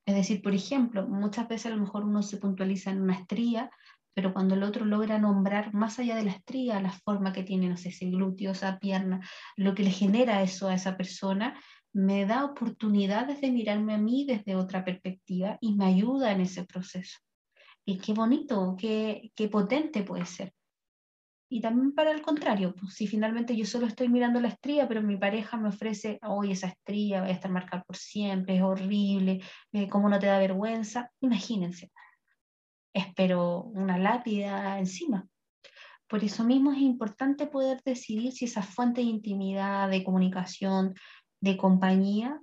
[0.06, 3.70] Es decir, por ejemplo, muchas veces a lo mejor uno se puntualiza en una estría,
[4.14, 7.68] pero cuando el otro logra nombrar más allá de la estría, la forma que tiene,
[7.68, 9.20] no sé, ese glúteo, esa pierna,
[9.56, 11.58] lo que le genera eso a esa persona,
[11.94, 16.64] me da oportunidades de mirarme a mí desde otra perspectiva y me ayuda en ese
[16.64, 17.18] proceso.
[17.84, 20.52] Y qué bonito, qué, qué potente puede ser.
[21.54, 25.02] Y también para el contrario, pues, si finalmente yo solo estoy mirando la estría, pero
[25.02, 29.42] mi pareja me ofrece, hoy esa estría va a estar marcada por siempre, es horrible,
[29.72, 31.10] eh, ¿cómo no te da vergüenza?
[31.20, 31.92] Imagínense,
[32.94, 35.28] espero una lápida encima.
[36.08, 40.94] Por eso mismo es importante poder decidir si esa fuente de intimidad, de comunicación,
[41.42, 42.40] de compañía,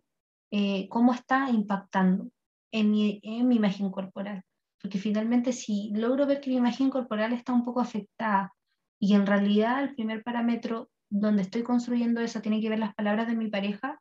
[0.51, 2.29] eh, cómo está impactando
[2.71, 4.43] en mi, en mi imagen corporal.
[4.79, 8.53] Porque finalmente si logro ver que mi imagen corporal está un poco afectada,
[8.99, 13.27] y en realidad el primer parámetro donde estoy construyendo eso tiene que ver las palabras
[13.27, 13.99] de mi pareja,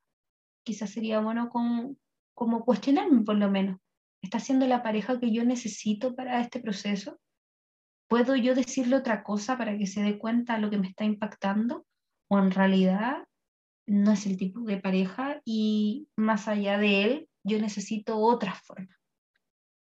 [0.65, 1.99] quizás sería bueno con,
[2.35, 3.79] como cuestionarme por lo menos.
[4.21, 7.19] ¿Está siendo la pareja que yo necesito para este proceso?
[8.09, 11.05] ¿Puedo yo decirle otra cosa para que se dé cuenta de lo que me está
[11.05, 11.87] impactando?
[12.29, 13.25] ¿O en realidad
[13.87, 18.99] no es el tipo de pareja y más allá de él, yo necesito otra forma?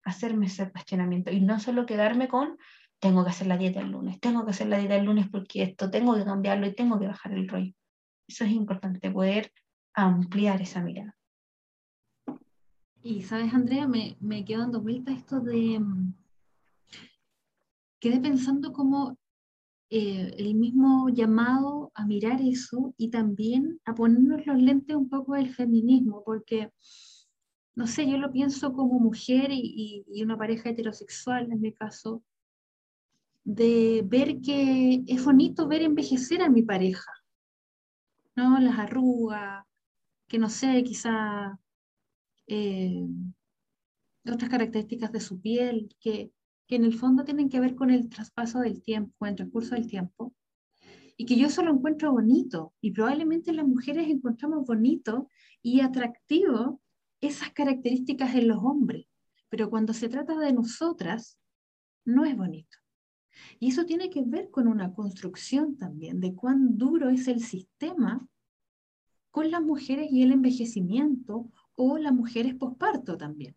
[0.03, 2.57] Hacerme ese cuestionamiento y no solo quedarme con
[3.03, 5.61] tengo que hacer la dieta el lunes, tengo que hacer la dieta el lunes porque
[5.61, 7.73] esto tengo que cambiarlo y tengo que bajar el rollo.
[8.29, 9.51] Eso es importante, poder
[9.93, 11.13] ampliar esa mirada.
[13.01, 15.81] Y sabes, Andrea, me, me quedo dando vuelta esto de...
[15.81, 16.13] Mm,
[17.99, 19.17] quedé pensando como
[19.89, 25.33] eh, el mismo llamado a mirar eso y también a ponernos los lentes un poco
[25.33, 26.71] del feminismo, porque,
[27.75, 32.23] no sé, yo lo pienso como mujer y, y una pareja heterosexual en mi caso,
[33.43, 37.11] de ver que es bonito ver envejecer a mi pareja,
[38.35, 38.59] ¿no?
[38.59, 39.65] Las arrugas,
[40.27, 41.59] que no sé, quizá
[42.47, 43.05] eh,
[44.25, 46.31] otras características de su piel, que,
[46.67, 49.75] que, en el fondo tienen que ver con el traspaso del tiempo, con el transcurso
[49.75, 50.33] del tiempo.
[51.15, 52.73] y que yo solo encuentro bonito.
[52.81, 55.29] Y probablemente las mujeres encontramos bonito
[55.61, 56.81] y atractivo
[57.21, 59.05] esas características en los hombres.
[59.49, 61.37] Pero cuando se trata de nosotras,
[62.05, 62.82] no es bonito.
[63.59, 68.27] Y eso tiene que ver con una construcción también de cuán duro es el sistema
[69.31, 73.55] con las mujeres y el envejecimiento o las mujeres posparto también.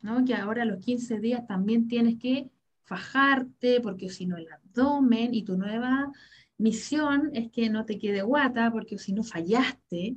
[0.00, 0.24] ¿no?
[0.24, 2.50] Que ahora a los 15 días también tienes que
[2.84, 6.12] fajarte porque si no el abdomen y tu nueva
[6.58, 10.16] misión es que no te quede guata porque si no fallaste.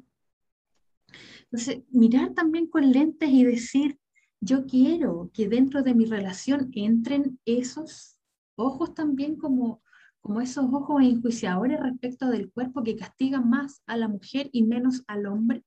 [1.43, 3.97] Entonces, mirar también con lentes y decir,
[4.39, 8.16] yo quiero que dentro de mi relación entren esos
[8.57, 9.81] ojos también como,
[10.19, 15.03] como esos ojos enjuiciadores respecto del cuerpo que castigan más a la mujer y menos
[15.07, 15.63] al hombre.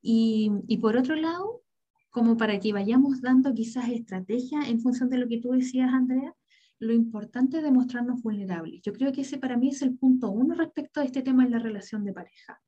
[0.00, 1.62] Y, y por otro lado,
[2.10, 6.34] como para que vayamos dando quizás estrategias en función de lo que tú decías, Andrea,
[6.78, 8.82] lo importante es demostrarnos vulnerables.
[8.82, 11.50] Yo creo que ese para mí es el punto uno respecto a este tema en
[11.50, 12.60] la relación de pareja.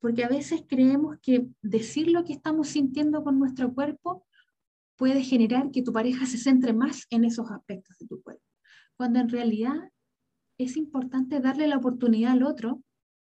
[0.00, 4.26] Porque a veces creemos que decir lo que estamos sintiendo con nuestro cuerpo
[4.96, 8.44] puede generar que tu pareja se centre más en esos aspectos de tu cuerpo.
[8.96, 9.90] Cuando en realidad
[10.58, 12.82] es importante darle la oportunidad al otro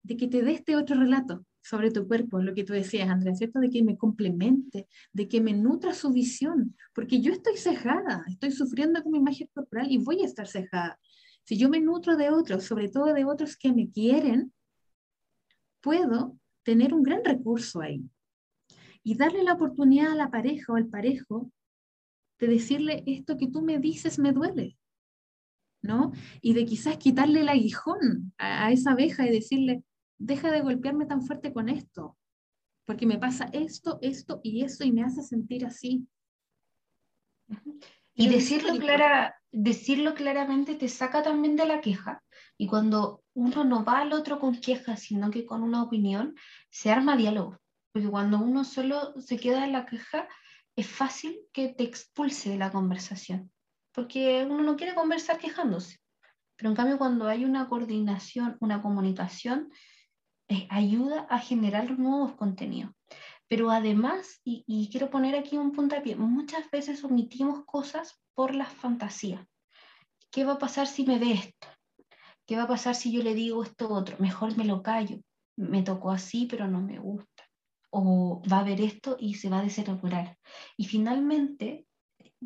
[0.03, 3.33] de que te dé este otro relato, sobre tu cuerpo, lo que tú decías, Andrea,
[3.33, 3.59] ¿cierto?
[3.59, 8.51] De que me complemente, de que me nutra su visión, porque yo estoy cejada, estoy
[8.51, 10.99] sufriendo con mi imagen corporal y voy a estar cejada.
[11.43, 14.53] Si yo me nutro de otros, sobre todo de otros que me quieren,
[15.81, 18.03] puedo tener un gran recurso ahí.
[19.05, 21.49] Y darle la oportunidad a la pareja o al parejo
[22.39, 24.77] de decirle esto que tú me dices me duele,
[25.81, 26.11] ¿no?
[26.41, 29.83] Y de quizás quitarle el aguijón a, a esa abeja y decirle,
[30.17, 32.17] deja de golpearme tan fuerte con esto,
[32.85, 36.07] porque me pasa esto, esto y eso y me hace sentir así.
[38.15, 42.23] Y decirlo, clara, decirlo claramente te saca también de la queja.
[42.57, 46.35] Y cuando uno no va al otro con queja, sino que con una opinión,
[46.69, 47.59] se arma diálogo.
[47.95, 50.27] Porque cuando uno solo se queda en la queja,
[50.75, 53.53] es fácil que te expulse de la conversación.
[53.93, 55.99] Porque uno no quiere conversar quejándose.
[56.57, 59.71] Pero en cambio, cuando hay una coordinación, una comunicación,
[60.49, 62.91] eh, ayuda a generar nuevos contenidos.
[63.47, 69.47] Pero además, y, quiero poner aquí un puntapié, muchas veces omitimos cosas por las fantasías.
[70.31, 71.69] ¿Qué va a pasar si me ve esto?
[72.45, 74.17] ¿Qué va a pasar si yo le digo esto otro?
[74.19, 75.21] Mejor me lo callo.
[75.55, 77.34] Me tocó así, pero no me gusta.
[77.97, 80.37] O va a ver esto y se va a desenamorar.
[80.75, 81.87] Y finalmente,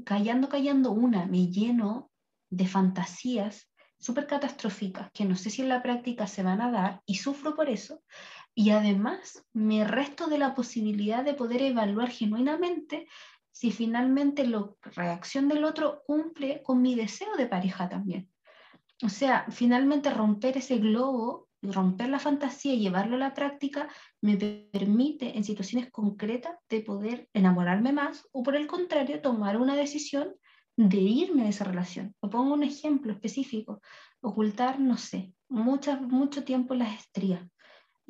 [0.06, 2.12] callando, callando una, me lleno
[2.52, 7.02] de fantasías súper catastróficas que no sé si en la práctica se van a dar
[7.06, 8.04] y sufro por eso.
[8.54, 13.08] Y además me resto de la posibilidad de poder evaluar genuinamente
[13.52, 18.30] si finalmente la reacción del otro cumple con mi deseo de pareja también.
[19.04, 23.90] O sea, finalmente romper ese globo, romper la fantasía y llevarlo a la práctica
[24.22, 29.76] me permite en situaciones concretas de poder enamorarme más o por el contrario tomar una
[29.76, 30.36] decisión
[30.78, 32.16] de irme de esa relación.
[32.22, 33.82] O pongo un ejemplo específico,
[34.22, 37.46] ocultar, no sé, mucho, mucho tiempo las estrías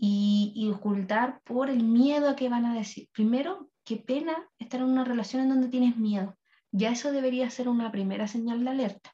[0.01, 3.09] y, ocultar por el miedo a que van a decir.
[3.11, 6.37] Primero, qué pena estar en una relación en donde tienes miedo.
[6.71, 9.11] Ya eso debería ser una primera señal de alerta.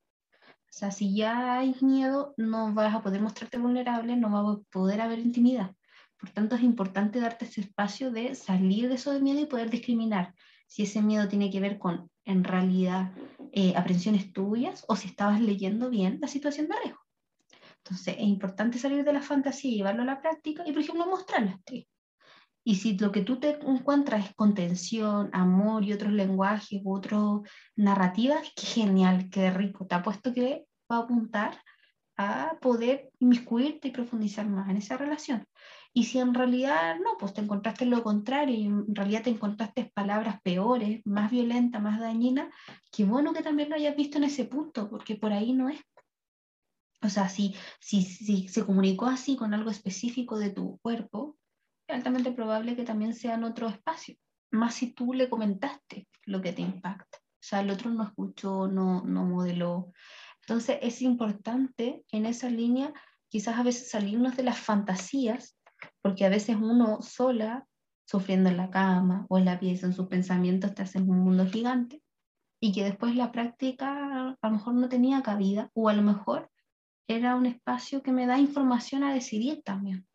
[0.75, 4.57] O sea, si ya hay miedo, no vas a poder mostrarte vulnerable, no va a
[4.69, 5.73] poder haber intimidad.
[6.19, 9.69] Por tanto, es importante darte ese espacio de salir de eso de miedo y poder
[9.69, 10.33] discriminar
[10.67, 13.13] si ese miedo tiene que ver con, en realidad,
[13.53, 16.99] eh, aprensiones tuyas o si estabas leyendo bien la situación de riesgo.
[17.77, 21.05] Entonces, es importante salir de la fantasía y llevarlo a la práctica y, por ejemplo,
[21.05, 21.57] mostrarlo.
[22.67, 27.21] Y si lo que tú te encuentras es contención, amor y otros lenguajes u otras
[27.75, 29.86] narrativas, qué genial, qué rico.
[29.86, 31.62] Te apuesto que va a apuntar
[32.17, 35.45] a poder inmiscuirte y profundizar más en esa relación.
[35.93, 39.91] Y si en realidad no, pues te encontraste lo contrario y en realidad te encontraste
[39.93, 42.51] palabras peores, más violentas, más dañinas,
[42.91, 45.80] qué bueno que también lo hayas visto en ese punto, porque por ahí no es.
[47.04, 51.38] O sea, si, si, si se comunicó así con algo específico de tu cuerpo,
[51.88, 54.15] altamente probable que también sea en otro espacio,
[54.52, 57.17] más si tú le comentaste lo que te impacta.
[57.17, 59.92] O sea, el otro no escuchó, no, no modeló.
[60.42, 62.94] Entonces es importante en esa línea
[63.29, 65.58] quizás a veces salirnos de las fantasías
[66.02, 67.65] porque a veces uno sola,
[68.08, 71.46] sufriendo en la cama o en la pieza, en sus pensamientos, te hace un mundo
[71.46, 72.02] gigante
[72.60, 76.50] y que después la práctica a lo mejor no tenía cabida o a lo mejor
[77.08, 80.08] era un espacio que me da información a decidir también.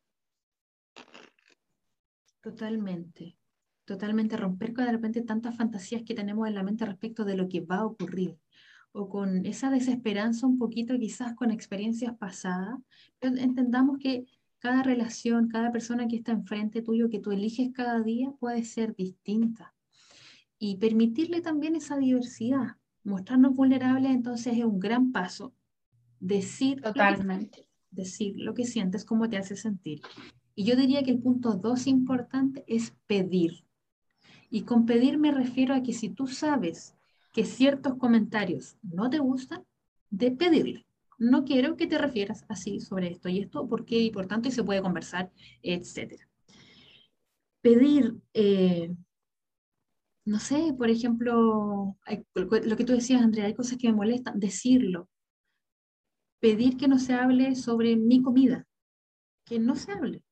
[2.41, 3.37] Totalmente,
[3.85, 7.49] totalmente romper con de repente tantas fantasías que tenemos en la mente respecto de lo
[7.49, 8.39] que va a ocurrir.
[8.93, 12.77] o con esa desesperanza un poquito quizás con experiencias pasadas,
[13.21, 14.25] entendamos que
[14.59, 18.95] cada relación, cada persona que está enfrente tuyo, que tú eliges cada día, puede ser
[18.97, 19.75] distinta.
[20.59, 25.55] Y permitirle también esa diversidad, mostrarnos vulnerables, entonces es un gran paso.
[26.19, 27.69] Decir, Totalmente.
[27.91, 30.03] decir lo que sientes, cómo te hace sentir.
[30.55, 33.65] Y yo diría que el punto dos importante es pedir.
[34.51, 36.95] Y con pedir me refiero a que si tú sabes
[37.33, 39.65] que ciertos comentarios no te gustan,
[40.11, 40.87] de pedirle.
[41.19, 44.53] No quiero que te refieras así sobre esto y esto, porque y por tanto y
[44.53, 45.31] se puede conversar,
[45.63, 46.21] etc.
[47.61, 48.95] Pedir, eh,
[50.25, 51.97] no sé, por ejemplo,
[52.35, 55.09] lo que tú decías, Andrea, hay cosas que me molestan, decirlo.
[56.41, 58.67] Pedir que no se hable sobre mi comida,
[59.45, 60.23] que no se hable.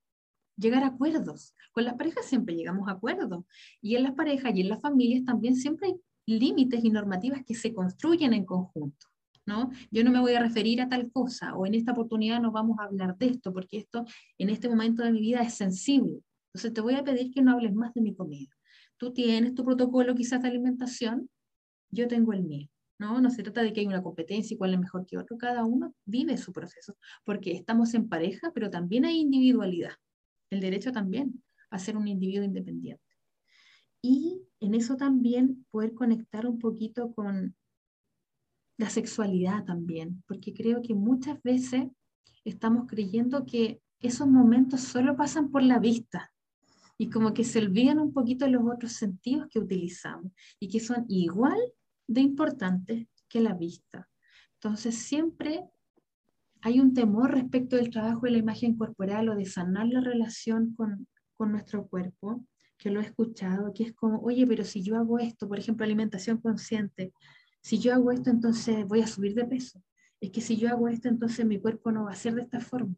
[0.59, 1.54] Llegar a acuerdos.
[1.72, 3.44] Con las parejas siempre llegamos a acuerdos.
[3.80, 5.94] Y en las parejas y en las familias también siempre hay
[6.26, 9.06] límites y normativas que se construyen en conjunto.
[9.46, 9.70] ¿no?
[9.90, 12.78] Yo no me voy a referir a tal cosa o en esta oportunidad no vamos
[12.78, 14.04] a hablar de esto porque esto
[14.36, 16.20] en este momento de mi vida es sensible.
[16.48, 18.54] Entonces te voy a pedir que no hables más de mi comida.
[18.98, 21.30] Tú tienes tu protocolo quizás de alimentación,
[21.90, 22.68] yo tengo el mío.
[22.98, 23.20] ¿no?
[23.20, 25.64] No se trata de que hay una competencia y cuál es mejor que otro, cada
[25.64, 29.92] uno vive su proceso, porque estamos en pareja, pero también hay individualidad.
[30.51, 33.05] El derecho también a ser un individuo independiente.
[34.03, 37.57] Y en eso también poder conectar un poquito con
[38.78, 41.88] la sexualidad también, porque creo que muchas veces
[42.44, 46.32] estamos creyendo que esos momentos solo pasan por la vista
[46.96, 51.05] y como que se olvidan un poquito los otros sentidos que utilizamos y que son
[51.09, 51.59] igual
[52.07, 54.09] de importantes que la vista.
[54.55, 55.64] Entonces siempre
[56.62, 60.74] hay un temor respecto del trabajo de la imagen corporal o de sanar la relación
[60.74, 61.06] con,
[61.36, 62.44] con nuestro cuerpo,
[62.76, 65.84] que lo he escuchado, que es como, oye, pero si yo hago esto, por ejemplo,
[65.84, 67.12] alimentación consciente,
[67.61, 69.82] si yo hago esto, entonces voy a subir de peso.
[70.20, 72.61] Es que si yo hago esto, entonces mi cuerpo no va a ser de esta
[72.61, 72.94] forma.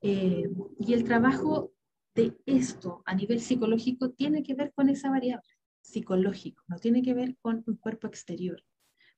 [0.00, 1.72] Eh, y el trabajo
[2.14, 5.48] de esto a nivel psicológico tiene que ver con esa variable
[5.88, 8.62] psicológico, no tiene que ver con un cuerpo exterior.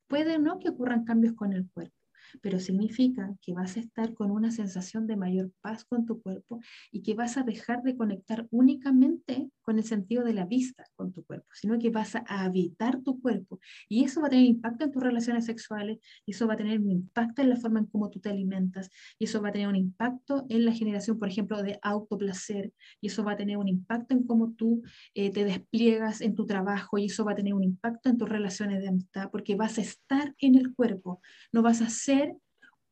[0.06, 1.94] Puede no que ocurran cambios con el cuerpo,
[2.40, 6.60] pero significa que vas a estar con una sensación de mayor paz con tu cuerpo
[6.90, 11.12] y que vas a dejar de conectar únicamente con el sentido de la vista con
[11.12, 13.60] tu cuerpo, sino que vas a habitar tu cuerpo.
[13.88, 16.90] Y eso va a tener impacto en tus relaciones sexuales, eso va a tener un
[16.90, 19.76] impacto en la forma en cómo tú te alimentas, y eso va a tener un
[19.76, 24.14] impacto en la generación, por ejemplo, de autoplacer, y eso va a tener un impacto
[24.14, 24.82] en cómo tú
[25.14, 28.28] eh, te despliegas en tu trabajo, y eso va a tener un impacto en tus
[28.28, 31.20] relaciones de amistad, porque vas a estar en el cuerpo,
[31.52, 32.19] no vas a ser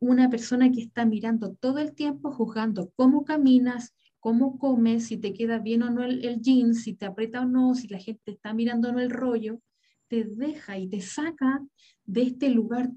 [0.00, 5.32] una persona que está mirando todo el tiempo, juzgando cómo caminas, cómo comes, si te
[5.32, 8.32] queda bien o no el, el jeans, si te aprieta o no, si la gente
[8.32, 9.60] está mirando o no el rollo,
[10.08, 11.62] te deja y te saca
[12.04, 12.90] de este lugar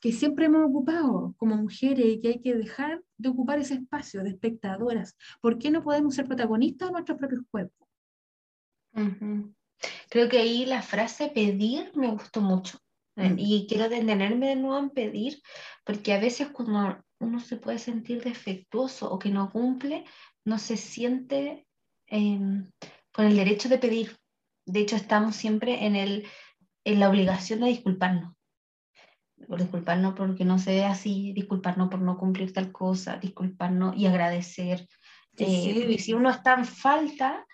[0.00, 4.22] que siempre hemos ocupado como mujeres y que hay que dejar de ocupar ese espacio
[4.22, 5.16] de espectadoras.
[5.40, 7.88] ¿Por qué no podemos ser protagonistas de nuestros propios cuerpos?
[10.08, 12.78] Creo que ahí la frase pedir me gustó mucho.
[13.16, 15.40] Y quiero detenerme de nuevo en pedir,
[15.84, 20.04] porque a veces cuando uno se puede sentir defectuoso o que no cumple,
[20.44, 21.66] no se siente
[22.08, 22.70] em,
[23.12, 24.16] con el derecho de pedir.
[24.66, 26.26] De hecho, estamos siempre en, el,
[26.84, 28.34] en la obligación de disculparnos.
[29.48, 34.06] Por disculparnos porque no se ve así, disculparnos por no cumplir tal cosa, disculparnos y
[34.06, 34.86] agradecer.
[35.38, 37.45] Eh, si uno está en falta,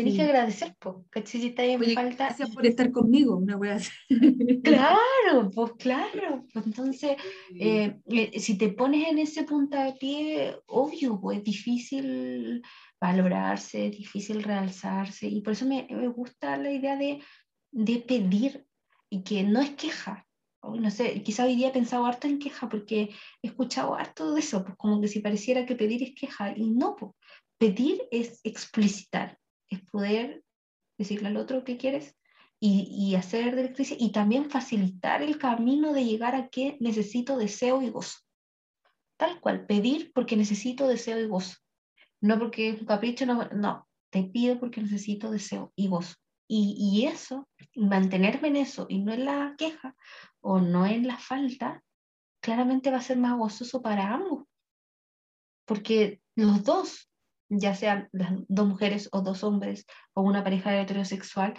[0.00, 0.96] Tenés que agradecer, pues,
[1.28, 2.26] Si está en falta.
[2.26, 3.78] Gracias por estar conmigo, una wea
[4.64, 6.46] Claro, pues claro.
[6.52, 7.16] Pues, entonces,
[7.54, 12.62] eh, eh, si te pones en ese punta de pie, obvio, pues es difícil
[12.98, 15.28] valorarse, difícil realzarse.
[15.28, 17.22] Y por eso me, me gusta la idea de,
[17.70, 18.66] de, pedir
[19.10, 20.26] y que no es queja.
[20.62, 23.10] No sé, quizá hoy día he pensado harto en queja porque
[23.42, 26.54] he escuchado harto de eso, pues como que si pareciera que pedir es queja.
[26.56, 27.12] Y no, pues,
[27.58, 29.39] pedir es explicitar
[29.70, 30.44] es poder
[30.98, 32.16] decirle al otro qué quieres
[32.58, 37.80] y, y hacer directrices y también facilitar el camino de llegar a qué necesito, deseo
[37.80, 38.18] y gozo.
[39.16, 41.56] Tal cual, pedir porque necesito, deseo y gozo.
[42.20, 46.14] No porque es un capricho, no, no, te pido porque necesito, deseo y gozo.
[46.46, 49.94] Y, y eso, mantenerme en eso y no en la queja
[50.40, 51.82] o no en la falta,
[52.40, 54.44] claramente va a ser más gozoso para ambos.
[55.64, 57.09] Porque los dos
[57.50, 61.54] ya sean dos mujeres o dos hombres o una pareja heterosexual,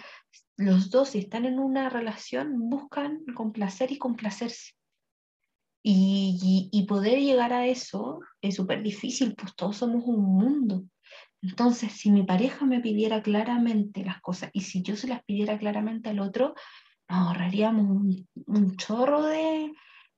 [0.56, 4.72] los dos si están en una relación buscan complacer y complacerse.
[5.84, 10.84] Y, y, poder llegar a eso es súper difícil, pues todos somos un mundo.
[11.42, 15.58] Entonces, si mi pareja me pidiera claramente las cosas y si yo se las pidiera
[15.58, 16.54] claramente al otro,
[17.08, 17.84] nos ahorraríamos
[18.46, 19.72] un, chorro de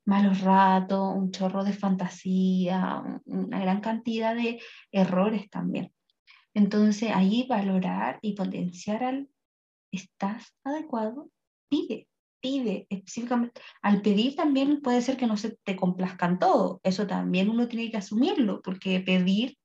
[0.05, 4.61] malos ratos, un chorro de fantasía, una gran cantidad de
[4.93, 5.93] errores también.
[6.55, 9.29] Entonces, ahí valorar y potenciar al
[9.91, 11.31] estás adecuado,
[11.69, 12.09] pide,
[12.41, 13.61] pide específicamente.
[13.83, 17.91] Al pedir también puede ser que no se te complazcan todo, eso también uno tiene
[17.91, 19.57] que asumirlo, porque pedir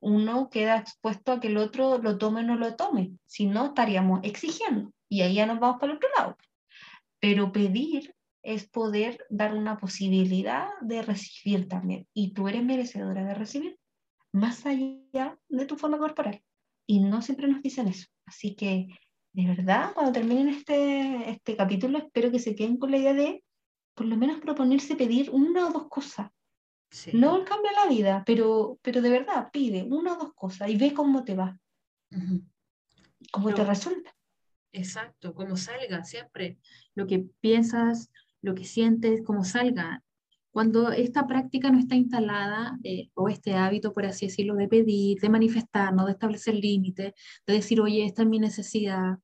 [0.00, 3.66] uno queda expuesto a que el otro lo tome o no lo tome, si no
[3.66, 6.36] estaríamos exigiendo y ahí ya nos vamos para el otro lado.
[7.20, 8.14] Pero pedir
[8.46, 13.78] es poder dar una posibilidad de recibir también y tú eres merecedora de recibir
[14.32, 16.40] más allá de tu forma corporal.
[16.86, 18.06] Y no siempre nos dicen eso.
[18.24, 18.88] Así que
[19.32, 23.44] de verdad, cuando terminen este, este capítulo, espero que se queden con la idea de
[23.94, 26.30] por lo menos proponerse pedir una o dos cosas.
[27.12, 30.94] No cambia la vida, pero, pero de verdad, pide una o dos cosas y ve
[30.94, 31.58] cómo te va.
[33.32, 34.16] Cómo te resulta.
[34.72, 36.58] Exacto, como salga siempre.
[36.94, 38.10] Lo que piensas,
[38.46, 40.02] lo que sientes, cómo salga.
[40.50, 45.20] Cuando esta práctica no está instalada, eh, o este hábito, por así decirlo, de pedir,
[45.20, 47.12] de manifestarnos, de establecer límites,
[47.46, 49.18] de decir, oye, esta es mi necesidad,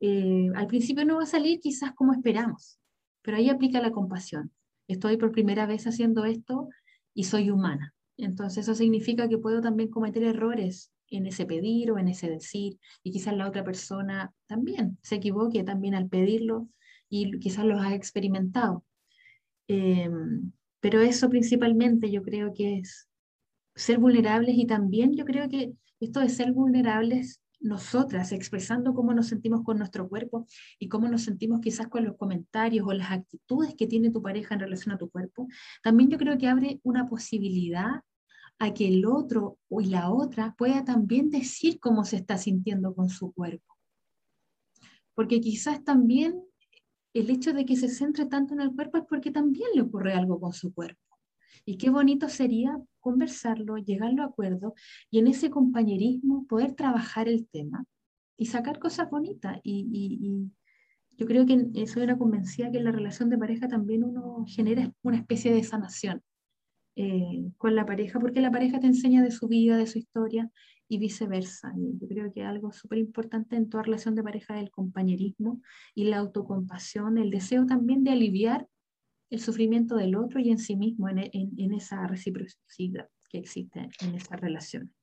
[0.00, 2.78] eh, al principio no va a salir quizás como esperamos,
[3.22, 4.52] pero ahí aplica la compasión.
[4.88, 6.68] Estoy por primera vez haciendo esto
[7.14, 7.94] y soy humana.
[8.18, 12.78] Entonces eso significa que puedo también cometer errores en ese pedir o en ese decir,
[13.02, 16.68] y quizás la otra persona también se equivoque también al pedirlo
[17.08, 18.84] y quizás los ha experimentado.
[19.68, 23.08] Em, pero eso principalmente yo creo que es
[23.74, 29.28] ser vulnerables y también yo creo que esto de ser vulnerables nosotras, expresando cómo nos
[29.28, 30.46] sentimos con nuestro cuerpo
[30.78, 34.54] y cómo nos sentimos quizás con los comentarios o las actitudes que tiene tu pareja
[34.54, 35.48] en relación a tu cuerpo,
[35.82, 38.02] también yo creo que abre una posibilidad
[38.58, 43.08] a que el otro o la otra pueda también decir cómo se está sintiendo con
[43.08, 43.76] su cuerpo.
[45.14, 46.42] Porque quizás también
[47.20, 50.12] el hecho de que se centre tanto en el cuerpo es porque también le ocurre
[50.12, 51.00] algo con su cuerpo.
[51.64, 54.74] Y qué bonito sería conversarlo, llegarlo a acuerdo
[55.10, 57.84] y en ese compañerismo poder trabajar el tema
[58.36, 59.58] y sacar cosas bonitas.
[59.64, 60.50] Y,
[61.18, 64.92] yo creo que eso era convencida que en la relación de pareja también uno genera
[65.02, 66.22] una especie de sanación
[66.94, 70.50] eh, con la pareja, porque la pareja te enseña de su vida, de su historia
[70.88, 71.72] y viceversa.
[71.76, 75.60] yo creo que algo súper importante en toda relación de pareja es el compañerismo
[75.94, 78.66] y la autocompasión, el deseo también de aliviar
[79.30, 84.14] el sufrimiento del otro y en sí mismo, en, en, esa reciprocidad que existe en
[84.14, 84.94] esa relación.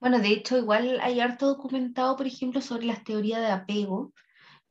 [0.00, 4.12] Bueno, de hecho, igual hay harto documentado, por ejemplo, sobre las teorías de apego,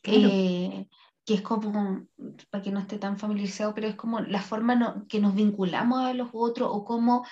[0.03, 0.87] eh,
[1.25, 2.07] que es como,
[2.49, 6.13] para que no esté tan familiarizado, pero es como la forma que nos vinculamos a
[6.13, 7.25] los otros o cómo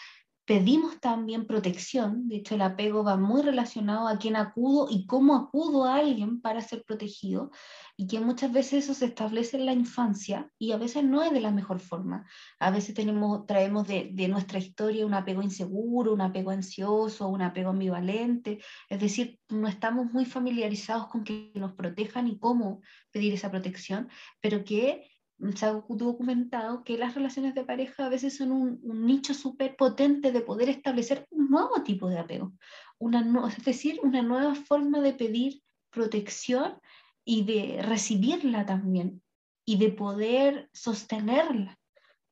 [0.49, 5.35] pedimos también protección, de hecho el apego va muy relacionado a quién acudo y cómo
[5.35, 7.51] acudo a alguien para ser protegido,
[7.95, 11.31] y que muchas veces eso se establece en la infancia y a veces no es
[11.31, 12.25] de la mejor forma.
[12.59, 17.43] A veces tenemos, traemos de, de nuestra historia un apego inseguro, un apego ansioso, un
[17.43, 18.57] apego ambivalente,
[18.89, 22.81] es decir, no estamos muy familiarizados con que nos protejan y cómo
[23.11, 24.09] pedir esa protección,
[24.41, 25.18] pero que
[25.55, 30.31] se ha documentado que las relaciones de pareja a veces son un, nicho súper potente
[30.31, 32.53] de poder establecer un nuevo tipo de apego,
[32.97, 36.79] una es decir, una nueva forma de pedir protección
[37.23, 39.21] y de recibirla también
[39.65, 41.77] y de poder sostenerla.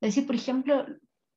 [0.02, 0.86] Es decir, por ejemplo,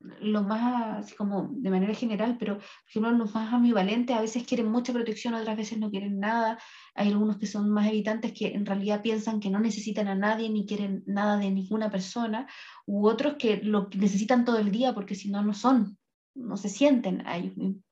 [0.00, 4.46] lo más, así como de manera general, pero por ejemplo los más ambivalentes a veces
[4.46, 6.58] quieren mucha protección, otras veces no quieren nada.
[6.94, 10.48] Hay algunos que son más evitantes que en realidad piensan que no necesitan a nadie
[10.48, 12.48] ni quieren nada de ninguna persona,
[12.86, 15.98] u otros que lo necesitan todo el día porque si no, no son,
[16.34, 17.84] no se sienten a ellos mismos.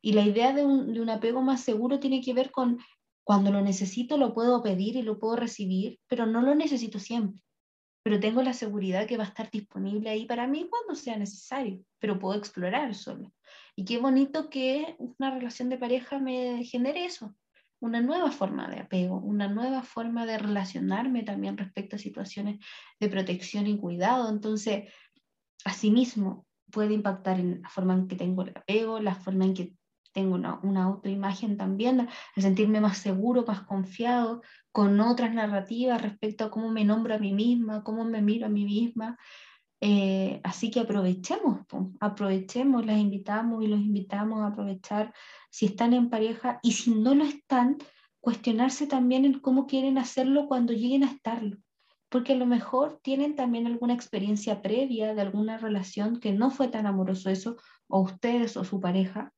[0.00, 2.78] Y la idea de un, de un apego más seguro tiene que ver con
[3.24, 7.42] cuando lo necesito lo puedo pedir y lo puedo recibir, pero no lo necesito siempre
[8.08, 11.84] pero tengo la seguridad que va a estar disponible ahí para mí cuando sea necesario,
[11.98, 13.34] pero puedo explorar solo.
[13.76, 17.36] Y qué bonito que una relación de pareja me genere eso,
[17.80, 22.64] una nueva forma de apego, una nueva forma de relacionarme también respecto a situaciones
[22.98, 24.30] de protección y cuidado.
[24.30, 24.90] Entonces,
[25.66, 29.74] asimismo, puede impactar en la forma en que tengo el apego, la forma en que
[30.12, 34.42] tengo una, autoimagen también, al sentirme más seguro, más confiado,
[34.72, 38.50] con otras narrativas respecto a cómo me nombro a mí misma, cómo me miro a
[38.50, 39.18] mí misma.
[39.80, 41.60] Eh, así que aprovechemos,
[42.00, 45.14] aprovechemos, las invitamos y los invitamos a aprovechar
[45.50, 47.78] si están en pareja y si no lo están,
[48.20, 51.58] cuestionarse también en cómo quieren hacerlo cuando lleguen a estarlo.
[52.08, 56.68] Porque a lo mejor tienen también alguna experiencia previa de alguna relación que no fue
[56.68, 57.56] tan amoroso eso,
[57.86, 59.32] o ustedes o su pareja,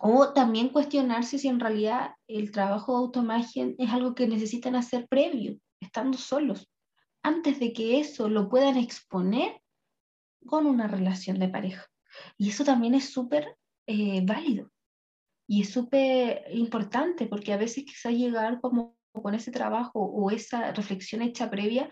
[0.00, 5.08] o también cuestionarse si en realidad el trabajo de autoimagen es algo que necesitan hacer
[5.08, 6.68] previo estando solos,
[7.22, 9.60] antes de que eso lo puedan exponer
[10.46, 11.86] con una relación de pareja.
[12.36, 14.70] Y eso también es súper eh, válido
[15.48, 20.72] y es súper importante porque a veces quizá llegar como con ese trabajo o esa
[20.72, 21.88] reflexión hecha previa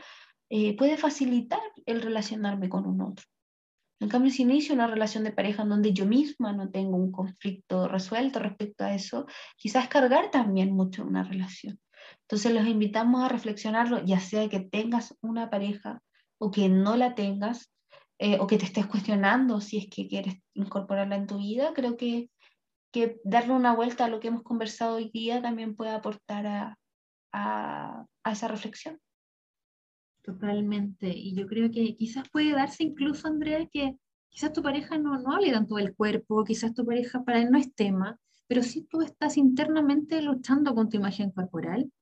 [0.48, 3.24] eh, puede facilitar el relacionarme con un otro.
[3.98, 7.12] En cambio, si inicio una relación de pareja en donde yo misma no tengo un
[7.12, 9.26] conflicto resuelto respecto a eso,
[9.56, 11.80] quizás cargar también mucho una relación.
[12.22, 16.02] Entonces los invitamos a reflexionarlo, ya sea que tengas una pareja
[16.38, 17.72] o que no la tengas,
[18.18, 21.96] eh, o que te estés cuestionando si es que quieres incorporarla en tu vida, creo
[21.96, 22.30] que,
[22.92, 26.78] que darle una vuelta a lo que hemos conversado hoy día también puede aportar a,
[27.32, 29.00] a, a esa reflexión.
[30.26, 31.08] Totalmente.
[31.16, 33.96] Y yo creo que quizás puede darse incluso, Andrea, que
[34.28, 37.58] quizás tu pareja no, no hable tanto del cuerpo, quizás tu pareja para él no
[37.58, 38.18] es tema,
[38.48, 41.92] pero si tú estás internamente luchando con tu imagen corporal.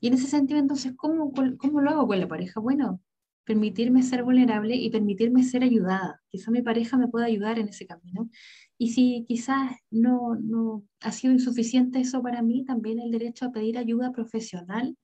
[0.00, 2.58] Y en ese sentido, entonces, ¿cómo, cómo lo hago con la pareja?
[2.58, 3.02] Bueno,
[3.44, 6.22] permitirme ser vulnerable y permitirme ser ayudada.
[6.30, 8.30] Quizás mi pareja me pueda ayudar en ese camino.
[8.78, 13.52] Y si quizás no, no ha sido insuficiente eso para mí, también el derecho a
[13.52, 14.96] pedir ayuda profesional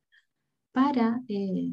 [0.73, 1.71] para eh,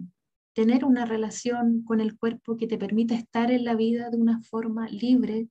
[0.53, 4.41] tener una relación con el cuerpo que te permita estar en la vida de una
[4.41, 5.47] forma libre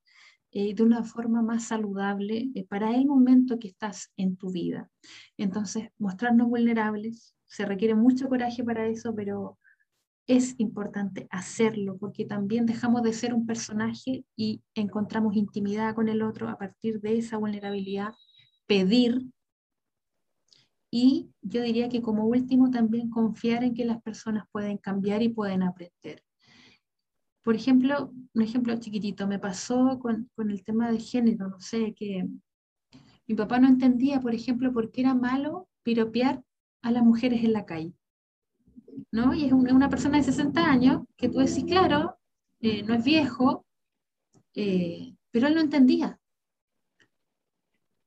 [0.50, 4.50] y eh, de una forma más saludable eh, para el momento que estás en tu
[4.50, 4.90] vida.
[5.36, 9.58] Entonces, mostrarnos vulnerables, se requiere mucho coraje para eso, pero
[10.26, 16.22] es importante hacerlo porque también dejamos de ser un personaje y encontramos intimidad con el
[16.22, 18.12] otro a partir de esa vulnerabilidad,
[18.66, 19.26] pedir
[20.90, 25.28] y yo diría que como último también confiar en que las personas pueden cambiar y
[25.28, 26.24] pueden aprender.
[27.42, 31.94] Por ejemplo, un ejemplo chiquitito, me pasó con, con el tema de género, no sé,
[31.94, 32.28] que
[33.26, 36.42] mi papá no entendía, por ejemplo, por qué era malo piropear
[36.82, 37.94] a las mujeres en la calle.
[39.12, 39.34] ¿no?
[39.34, 42.18] Y es una persona de 60 años que tú decís, claro,
[42.60, 43.64] eh, no es viejo,
[44.54, 46.18] eh, pero él no entendía.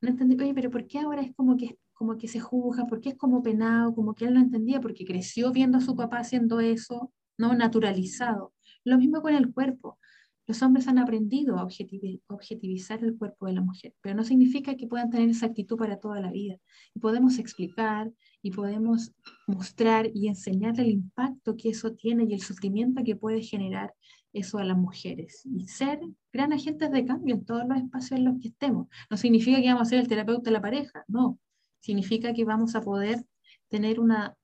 [0.01, 3.09] No entendía, oye, pero ¿por qué ahora es como que como que se juzga, porque
[3.11, 6.59] es como penado, como que él no entendía, porque creció viendo a su papá haciendo
[6.59, 7.53] eso, ¿no?
[7.53, 8.53] Naturalizado.
[8.83, 9.97] Lo mismo con el cuerpo.
[10.45, 14.85] Los hombres han aprendido a objetivizar el cuerpo de la mujer, pero no significa que
[14.85, 16.57] puedan tener esa actitud para toda la vida.
[16.93, 19.13] Y podemos explicar y podemos
[19.47, 23.93] mostrar y enseñar el impacto que eso tiene y el sufrimiento que puede generar
[24.33, 25.47] eso a las mujeres.
[25.55, 26.01] Y ser
[26.33, 28.89] gran agentes de cambio en todos los espacios en los que estemos.
[29.09, 31.39] No significa que vamos a ser el terapeuta de la pareja, no
[31.83, 33.25] significa que vamos a poder
[33.67, 34.37] tener una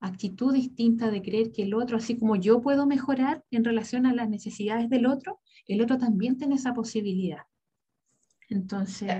[0.00, 4.14] actitud distinta de creer que el otro, así como yo puedo mejorar en relación a
[4.14, 7.42] las necesidades del otro, el otro también tiene esa posibilidad.
[8.48, 9.12] Entonces,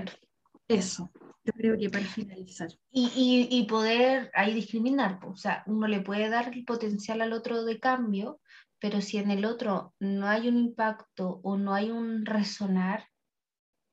[0.67, 1.11] eso,
[1.43, 2.69] yo creo que para finalizar.
[2.89, 7.63] Y, y, poder ahí discriminar, o sea, uno le puede dar el potencial al otro
[7.63, 8.39] de cambio,
[8.79, 13.05] pero si en el otro no hay un impacto o no hay un resonar,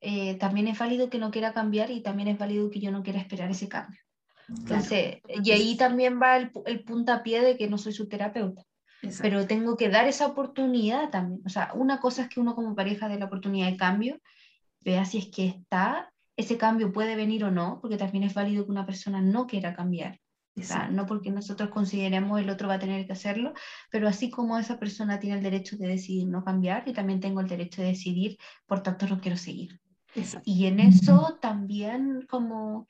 [0.07, 3.01] eh, también es válido que no quiera cambiar y también es válido que yo no
[3.01, 3.99] quiera esperar ese cambio.
[4.47, 8.63] Entonces, y ahí también va el, el puntapié de que no soy su terapeuta.
[9.19, 11.41] Pero tengo que dar esa oportunidad también.
[11.43, 14.21] O sea, una cosa es que uno como pareja dé la oportunidad de cambio,
[14.81, 18.63] vea si es que está, ese cambio puede venir o no, porque también es válido
[18.63, 20.19] que una persona no quiera cambiar.
[20.55, 23.53] O sea, no porque nosotros consideremos el otro va a tener que hacerlo,
[23.89, 27.41] pero así como esa persona tiene el derecho de decidir no cambiar, yo también tengo
[27.41, 28.37] el derecho de decidir,
[28.67, 29.81] por tanto no quiero seguir.
[30.45, 32.87] Y en eso también como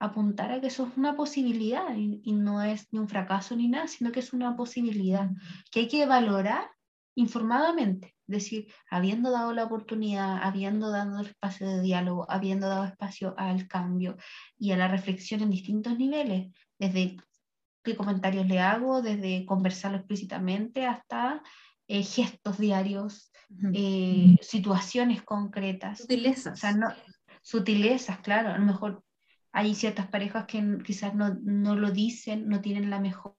[0.00, 3.86] apuntar a que eso es una posibilidad y, no es ni un fracaso ni nada,
[3.86, 5.30] sino que es una posibilidad
[5.70, 6.68] que hay que valorar
[7.16, 12.84] informadamente, es decir, habiendo dado la oportunidad, habiendo dado el espacio de diálogo, habiendo dado
[12.84, 14.16] espacio al cambio
[14.58, 17.16] y a la reflexión en distintos niveles, desde
[17.84, 21.40] qué comentarios le hago, desde conversarlo explícitamente hasta
[21.88, 23.32] eh, gestos diarios,
[23.72, 25.98] eh, situaciones concretas.
[25.98, 26.54] Sutilezas.
[26.54, 26.88] O sea, no,
[27.42, 28.50] sutilezas, claro.
[28.50, 29.02] A lo mejor
[29.52, 33.36] hay ciertas parejas que quizás no, no lo dicen, no tienen la mejor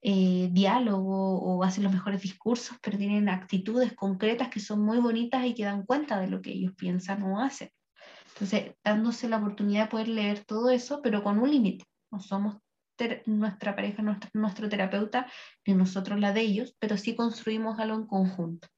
[0.00, 5.44] eh, diálogo o hacen los mejores discursos, pero tienen actitudes concretas que son muy bonitas
[5.44, 7.70] y que dan cuenta de lo que ellos piensan o hacen.
[8.34, 11.84] Entonces, dándose la oportunidad de poder leer todo eso, pero con un límite.
[12.12, 12.58] No somos
[13.26, 15.26] nuestra pareja, nuestro, nuestro terapeuta,
[15.66, 18.68] ni nosotros la de ellos, pero sí construimos algo en conjunto.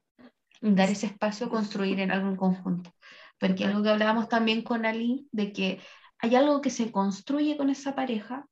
[0.61, 2.93] Dar ese espacio, construir en algo en conjunto.
[3.39, 5.79] Porque algo que hablábamos también con Ali, de que
[6.19, 8.45] hay algo que se construye con esa pareja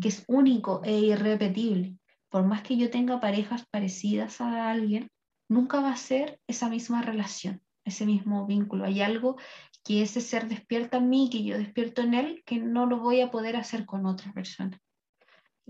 [0.00, 1.96] que es único e irrepetible.
[2.28, 5.10] Por más que yo tenga parejas parecidas a alguien,
[5.48, 8.84] nunca va a ser esa misma relación, ese mismo vínculo.
[8.84, 9.36] Hay algo
[9.82, 13.20] que ese ser despierta en mí, que yo despierto en él, que no lo voy
[13.20, 14.78] a poder hacer con otra persona.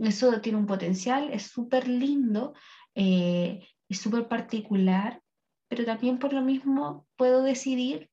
[0.00, 2.54] Eso tiene un potencial, es súper lindo,
[2.94, 5.22] eh, es súper particular,
[5.68, 8.10] pero también por lo mismo puedo decidir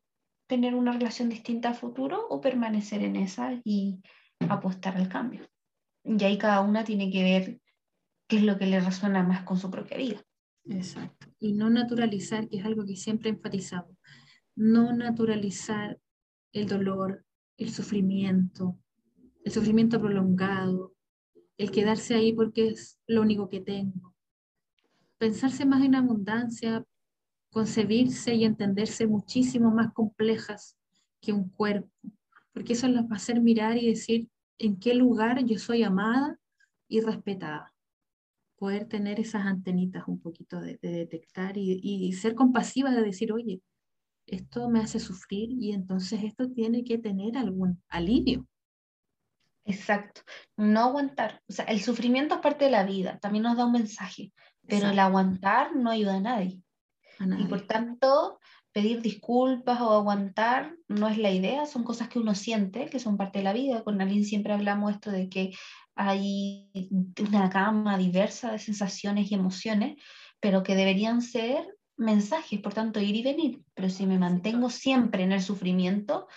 [0.48, 4.02] tener una relación distinta a futuro o permanecer en esa y
[4.50, 5.48] apostar al cambio.
[6.04, 7.60] Y ahí cada una tiene que ver
[8.28, 10.24] qué es lo que le resuena más con su propia vida.
[10.66, 11.28] Exacto.
[11.40, 13.96] Y no naturalizar, que es algo que siempre he enfatizado,
[14.56, 16.00] no naturalizar
[16.54, 17.26] el dolor,
[17.58, 18.78] el sufrimiento,
[19.44, 20.95] el sufrimiento prolongado,
[21.58, 24.14] el quedarse ahí porque es lo único que tengo.
[25.18, 26.86] Pensarse más en abundancia,
[27.50, 30.76] concebirse y entenderse muchísimo más complejas
[31.22, 31.90] que un cuerpo,
[32.54, 36.38] porque eso las va a hacer mirar y decir en qué lugar yo soy amada
[36.88, 37.74] y respetada.
[38.58, 43.62] Poder tener esas antenitas un poquito de, detectar y, y ser compasiva de decir, oye,
[44.28, 48.48] esto me hace sufrir y entonces esto tiene que tener algún alivio.
[49.66, 50.22] Exacto,
[50.58, 51.42] no aguantar.
[51.50, 54.32] O sea, el sufrimiento es parte de la vida, también nos da un mensaje,
[54.68, 56.62] pero el aguantar no ayuda a nadie.
[57.20, 58.40] Y por tanto,
[58.72, 63.18] pedir disculpas o aguantar no es la idea, son cosas que uno siente, que son
[63.18, 63.84] parte de la vida.
[63.84, 65.54] Con Aline siempre hablamos esto de que
[65.96, 66.70] hay
[67.22, 69.96] una gama diversa de sensaciones y emociones,
[70.42, 71.66] pero que deberían ser
[71.98, 73.62] mensajes, por tanto, ir y venir.
[73.74, 76.28] Pero si me mantengo siempre en el sufrimiento,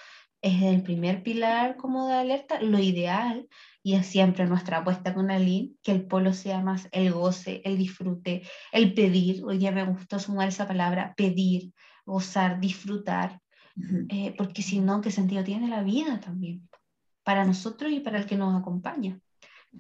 [0.41, 3.49] es el primer pilar como de alerta, lo ideal,
[3.83, 7.79] y es siempre nuestra apuesta con Aline, que el polo sea más el goce, el
[7.79, 11.73] disfrute, el pedir, hoy día me gustó sumar esa palabra, pedir,
[12.05, 13.41] gozar, disfrutar,
[14.09, 16.69] eh, porque si no, ¿qué sentido tiene la vida también?
[17.23, 19.21] Para nosotros y para el que nos acompaña.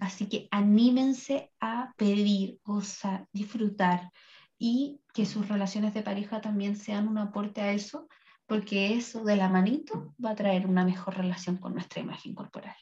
[0.01, 4.11] Así que anímense a pedir, gozar, disfrutar
[4.59, 8.09] y que sus relaciones de pareja también sean un aporte a eso
[8.49, 12.75] porque eso de la manito va a traer una mejor relación con nuestra imagen corporal.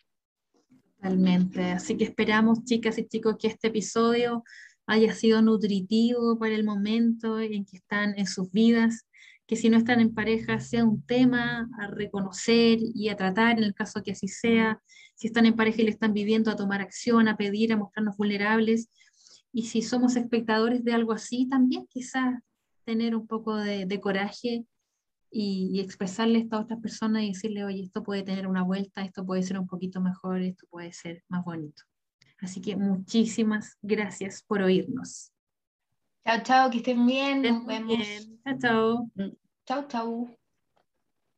[0.94, 1.60] Totalmente.
[1.72, 4.44] Así que esperamos, chicas y chicos, que este episodio
[4.86, 9.08] haya sido nutritivo para el momento en que están en sus vidas,
[9.48, 13.64] que si no están en pareja sea un tema a reconocer y a tratar en
[13.64, 14.80] el caso que así sea,
[15.16, 18.16] si están en pareja y le están viviendo, a tomar acción, a pedir, a mostrarnos
[18.16, 18.88] vulnerables,
[19.52, 22.40] y si somos espectadores de algo así, también quizás
[22.84, 24.64] tener un poco de, de coraje
[25.38, 29.24] y, expresarle esto a otras personas y decirle, oye, esto puede tener una vuelta, esto
[29.24, 31.82] puede ser un poquito mejor, esto puede ser más bonito.
[32.40, 35.32] Así que muchísimas gracias por oírnos.
[36.24, 37.42] Chao, chao, que estén bien.
[37.42, 37.98] Nos vemos.
[38.44, 39.10] Chao, chao.
[39.66, 40.45] Chao, chao.